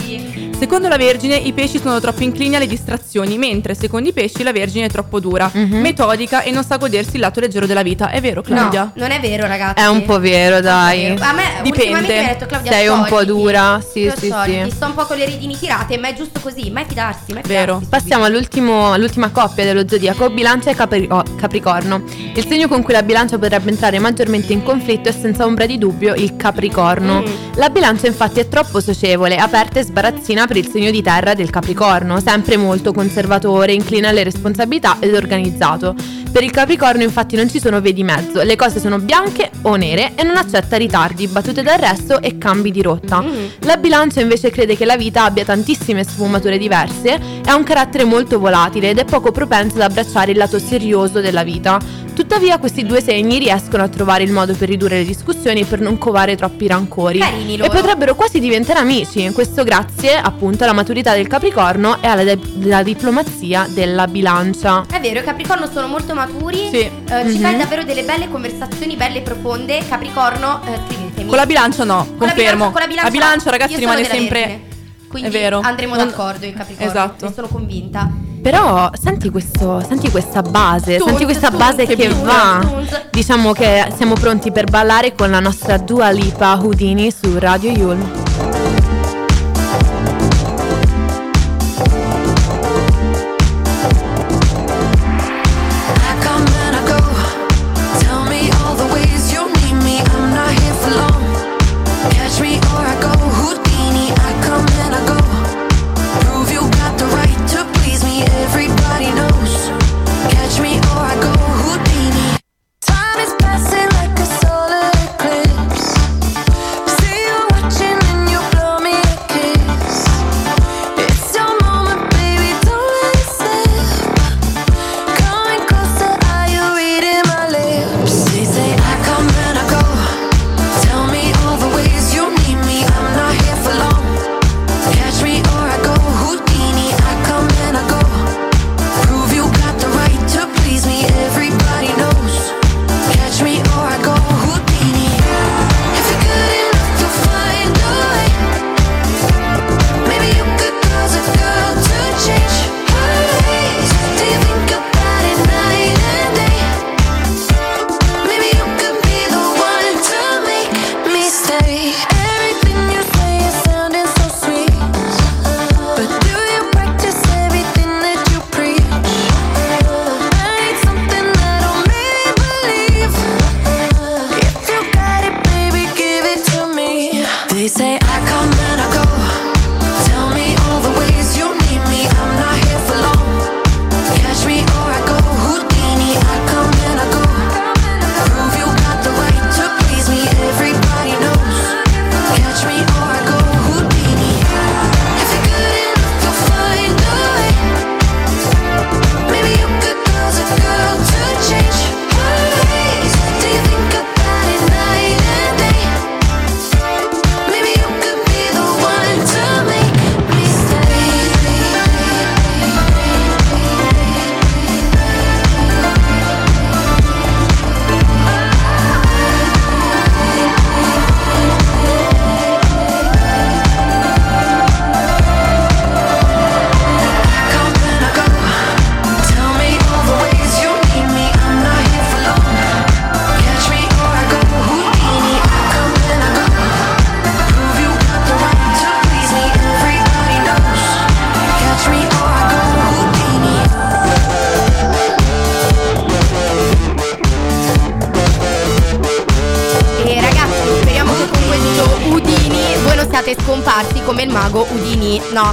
Secondo 0.59 0.87
la 0.87 0.97
Vergine 0.97 1.35
i 1.35 1.53
pesci 1.53 1.79
sono 1.79 1.99
troppo 1.99 2.23
inclini 2.23 2.55
alle 2.55 2.65
distrazioni, 2.65 3.37
mentre 3.37 3.75
secondo 3.75 4.09
i 4.09 4.11
pesci 4.13 4.41
la 4.41 4.51
Vergine 4.51 4.85
è 4.85 4.89
troppo 4.89 5.19
dura, 5.19 5.49
Mhm. 5.53 5.77
metodica 5.77 6.41
e 6.41 6.49
non 6.49 6.63
sa 6.63 6.77
godersi 6.77 7.11
il 7.15 7.21
lato 7.21 7.39
leggero 7.39 7.67
della 7.67 7.83
vita. 7.83 8.09
È 8.09 8.19
vero, 8.19 8.41
Claudia? 8.41 8.83
No, 8.85 8.91
non 8.95 9.11
è 9.11 9.19
vero, 9.19 9.45
ragazzi. 9.45 9.79
È 9.83 9.87
un 9.87 10.03
po' 10.03 10.19
vero, 10.19 10.59
dai. 10.59 11.15
A 11.19 11.31
me 11.33 11.43
Dipende. 11.61 11.69
ultimamente 11.69 12.13
mi 12.13 12.19
ha 12.25 12.27
detto 12.29 12.45
Claudia 12.47 12.71
Sei 12.71 12.87
un 12.87 13.05
po' 13.07 13.23
dura, 13.23 13.79
sì, 13.87 14.11
sì, 14.17 14.25
sciogliti, 14.27 14.69
sì. 14.71 14.75
Sto 14.75 14.85
un 14.87 14.93
po' 14.95 15.05
con 15.05 15.17
le 15.17 15.25
redini 15.25 15.55
tirate, 15.55 15.97
ma 15.99 16.07
è 16.07 16.15
giusto 16.15 16.39
così, 16.39 16.71
mai 16.71 16.85
fidarsi, 16.87 17.33
mai 17.33 17.43
Vero. 17.45 17.75
fidarsi. 17.79 17.89
Passiamo 17.89 18.23
all'ultimo- 18.25 18.91
all'ultima 18.93 19.29
coppia 19.29 19.63
dello 19.63 19.87
zodiaco, 19.87 20.31
bilancia 20.31 20.71
e 20.71 20.75
Capri- 20.75 21.07
oh, 21.11 21.23
capricorno. 21.37 22.03
Il 22.33 22.45
segno 22.47 22.67
con 22.67 22.81
cui 22.81 22.93
la 22.93 23.03
bilancia 23.03 23.37
potrebbe 23.37 23.69
entrare 23.69 23.99
maggiormente 23.99 24.53
in 24.53 24.63
conflitto 24.63 25.09
è 25.09 25.11
senza 25.11 25.45
ombra 25.45 25.67
di 25.67 25.77
dubbio 25.77 26.15
il 26.15 26.35
capricorno. 26.35 27.21
Mm. 27.21 27.25
La 27.57 27.69
bilancia 27.69 28.07
infatti 28.07 28.39
è 28.39 28.47
troppo 28.47 28.79
socievole, 28.81 29.35
aperta 29.35 29.79
e 29.79 29.83
sbarazzina 29.83 30.45
per 30.47 30.57
il 30.57 30.67
segno 30.67 30.89
di 30.89 31.03
terra 31.03 31.36
del 31.36 31.49
capricorno, 31.49 32.19
sempre 32.19 32.57
molto 32.57 32.93
conservatore, 32.93 33.73
inclina 33.73 34.10
alle 34.10 34.23
responsabilità 34.23 34.97
ed 34.99 35.13
organizzato. 35.13 35.93
Per 36.31 36.43
il 36.43 36.51
capricorno 36.51 37.03
infatti 37.03 37.36
non 37.36 37.49
ci 37.49 37.60
sono 37.60 37.81
vie 37.81 37.93
di 37.93 38.03
mezzo, 38.03 38.43
le 38.43 38.55
cose 38.55 38.79
sono 38.79 38.99
bianche 38.99 39.49
o 39.63 39.75
nere 39.75 40.13
e 40.15 40.23
non 40.23 40.38
accetta 40.38 40.77
ritardi, 40.77 41.27
battute 41.27 41.63
d'arresto 41.63 42.21
e 42.21 42.38
cambi 42.38 42.71
di 42.71 42.81
rotta. 42.81 43.21
Mm. 43.21 43.45
La 43.62 43.77
bilancia 43.77 44.21
invece 44.21 44.49
crede 44.49 44.75
che 44.75 44.86
la 44.86 44.97
vita 44.97 45.23
abbia 45.23 45.43
tantissime 45.43 46.03
sfumature 46.03 46.57
diverse 46.57 47.19
ha 47.45 47.55
un 47.55 47.63
carattere 47.63 48.03
molto 48.03 48.39
volatile 48.39 48.89
ed 48.89 48.99
è 48.99 49.05
poco 49.05 49.31
propenso 49.31 49.75
ad 49.77 49.81
abbracciare 49.81 50.31
il 50.31 50.38
lato 50.38 50.60
serioso 50.60 51.21
della 51.21 51.43
vita. 51.43 52.05
Tuttavia 52.17 52.58
questi 52.58 52.84
due 52.84 52.99
segni 52.99 53.38
riescono 53.38 53.84
a 53.84 53.88
trovare 53.89 54.23
il 54.23 54.32
modo 54.32 54.56
per 54.56 54.67
ridurre 54.67 54.97
le 54.97 55.06
discussioni 55.06 55.60
e 55.62 55.65
per 55.65 55.80
non 55.82 55.99
covare 55.99 56.36
troppi 56.36 56.65
rancori. 56.65 57.19
Carini 57.19 57.53
E 57.53 57.58
loro. 57.58 57.69
potrebbero 57.69 58.15
quasi 58.15 58.39
diventare 58.39 58.80
amici, 58.80 59.30
questo 59.34 59.63
grazie 59.63 60.15
appunto 60.17 60.63
alla 60.63 60.73
maturità 60.73 61.13
del 61.13 61.27
Capricorno 61.27 62.01
e 62.01 62.08
alla, 62.08 62.23
de- 62.23 62.39
alla 62.63 62.82
diplomazia 62.82 63.67
della 63.69 64.08
bilancia. 64.08 64.86
È 64.91 64.99
vero, 64.99 65.19
i 65.19 65.23
Capricorno 65.23 65.69
sono 65.71 65.86
molto 65.86 66.15
maturi. 66.15 66.69
Sì. 66.71 66.77
eh, 66.80 66.91
Ci 67.30 67.36
Mhm. 67.36 67.39
fai 67.39 67.56
davvero 67.56 67.84
delle 67.84 68.01
belle 68.01 68.27
conversazioni, 68.32 68.95
belle 68.95 69.19
e 69.19 69.21
profonde. 69.21 69.80
Capricorno, 69.88 70.62
eh, 70.65 70.80
scrivetemi. 70.88 71.27
Con 71.30 71.38
la 71.38 71.45
bilancia 71.45 71.84
no, 71.84 71.97
Con 72.17 72.25
la 72.25 72.34
confermo. 72.34 72.71
bilancia- 72.71 72.71
con 72.71 73.03
la 73.03 73.10
bilancia, 73.12 73.49
ragazzi 73.51 73.73
io 73.73 73.80
sono 73.80 73.91
rimane 73.95 74.10
sempre... 74.10 74.39
Vergine. 74.39 74.65
Quindi 75.08 75.30
È 75.30 75.32
vero. 75.32 75.60
andremo 75.63 75.95
Non- 75.95 76.08
d'accordo 76.08 76.45
in 76.47 76.53
Capricorno. 76.56 76.89
Esatto. 76.91 77.25
Ne 77.27 77.34
sono 77.34 77.47
convinta. 77.47 78.10
Però 78.47 78.89
senti, 78.93 79.29
questo, 79.29 79.83
senti 79.86 80.10
questa 80.10 80.41
base, 80.41 81.01
senti 81.01 81.25
questa 81.25 81.51
base 81.51 81.86
che 81.86 82.07
va. 82.07 82.65
Diciamo 83.12 83.51
che 83.51 83.91
siamo 83.97 84.13
pronti 84.13 84.53
per 84.53 84.69
ballare 84.69 85.13
con 85.13 85.29
la 85.29 85.41
nostra 85.41 85.75
Dua 85.75 86.10
Lipa 86.12 86.57
Houdini 86.57 87.12
su 87.12 87.38
Radio 87.39 87.71
Yulm. 87.71 88.46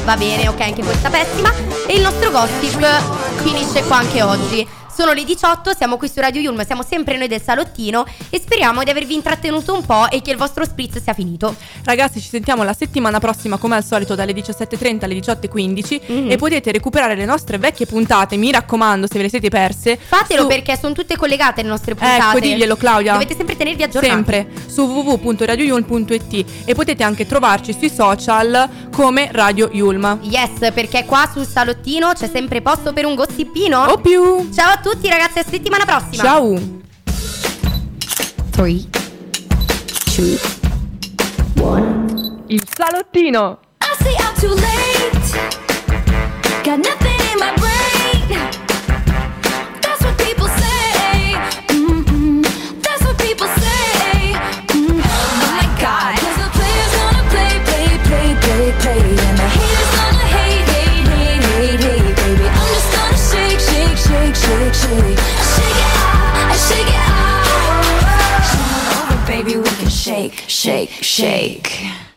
Va 0.05 0.17
bene, 0.17 0.49
ok, 0.49 0.61
anche 0.61 0.83
questa 0.83 1.11
pessima. 1.11 1.53
E 1.87 1.95
il 1.95 2.03
nostro 2.03 2.31
gossip 2.31 2.85
finisce 3.43 3.83
qua 3.85 3.99
anche 3.99 4.23
oggi. 4.23 4.67
Sono 4.97 5.13
le 5.13 5.25
18, 5.25 5.73
siamo 5.77 5.97
qui 5.97 6.09
su 6.09 6.21
Radio 6.21 6.41
Yulm, 6.41 6.65
siamo 6.65 6.85
sempre 6.89 7.17
noi 7.19 7.27
del 7.27 7.43
salottino 7.43 8.05
e 8.31 8.39
speriamo 8.41 8.85
di 8.85 8.91
avervi 8.91 9.15
intrattenuto 9.15 9.75
un 9.75 9.85
po' 9.85 10.09
e 10.09 10.23
che 10.23 10.31
il 10.31 10.37
vostro 10.37 10.65
spritz 10.65 11.03
sia 11.03 11.13
finito. 11.13 11.55
Ragazzi, 11.85 12.21
ci 12.21 12.29
sentiamo 12.29 12.63
la 12.63 12.73
settimana 12.75 13.19
prossima, 13.19 13.57
come 13.57 13.75
al 13.75 13.85
solito, 13.85 14.15
dalle 14.15 14.33
17.30 14.33 15.05
alle 15.05 15.15
18.15 15.15 16.01
Mhm. 16.07 16.31
e 16.31 16.37
potete 16.37 16.71
recuperare 16.71 17.17
le 17.17 17.25
nostre 17.25 17.59
vecchie 17.59 17.87
puntate, 17.87 18.37
mi 18.37 18.53
raccomando, 18.53 19.07
se 19.09 19.17
ve 19.17 19.25
le 19.25 19.29
siete 19.31 19.49
perse. 19.49 19.99
Fatelo 20.01 20.43
su- 20.43 20.47
perché 20.49 20.79
sono 20.81 20.95
tutte 20.95 21.17
collegate 21.17 21.63
le 21.63 21.69
nostre 21.69 21.95
puntate. 21.97 22.29
Ecco, 22.29 22.39
diglielo 22.39 22.77
Claudia. 22.77 23.13
Dovete 23.15 23.35
sempre 23.35 23.57
tenervi 23.57 23.83
aggiornati. 23.83 24.15
Sempre 24.15 24.47
su 24.67 24.83
www.radioyulm.it 24.85 26.45
e 26.67 26.75
potete 26.75 27.03
anche 27.03 27.27
trovarci 27.27 27.73
sui 27.77 27.91
social 27.91 28.69
come 28.93 29.29
Radio 29.33 29.69
Yulm. 29.73 30.21
Yes, 30.23 30.71
perché 30.73 31.05
qua 31.05 31.29
sul 31.33 31.47
salottino 31.47 32.13
c'è 32.13 32.29
sempre 32.33 32.63
posto 32.63 32.93
per 32.93 33.07
un 33.07 33.17
gossipino. 33.17 33.83
O 33.87 33.99
più. 33.99 34.51
Ciao 34.55 34.71
a 34.71 34.77
tutti 34.77 34.83
tutti 34.85 35.09
ragazzi, 35.09 35.39
a 35.39 35.45
settimana 35.45 35.87
prossima. 35.87 36.23
Ciao. 36.23 36.55
3 38.51 38.85
2 40.15 40.41
1 41.55 42.45
Il 42.49 42.63
salottino. 42.71 43.61
I 43.81 43.87
see 44.03 44.15
I'm 44.19 44.35
too 44.39 44.55
late. 44.55 45.53
Got 46.63 46.77
nothing 46.77 47.14
city. 64.85 65.15
I 65.17 65.43
shake 65.55 65.81
it 65.81 65.93
out, 65.97 66.35
I 66.51 66.57
shake 66.69 66.89
it 66.89 67.03
out. 67.09 67.45
Come 68.51 69.13
over, 69.13 69.27
baby, 69.27 69.57
we 69.57 69.69
can 69.77 69.89
shake, 69.89 70.45
shake, 70.47 70.91
shake. 70.91 72.04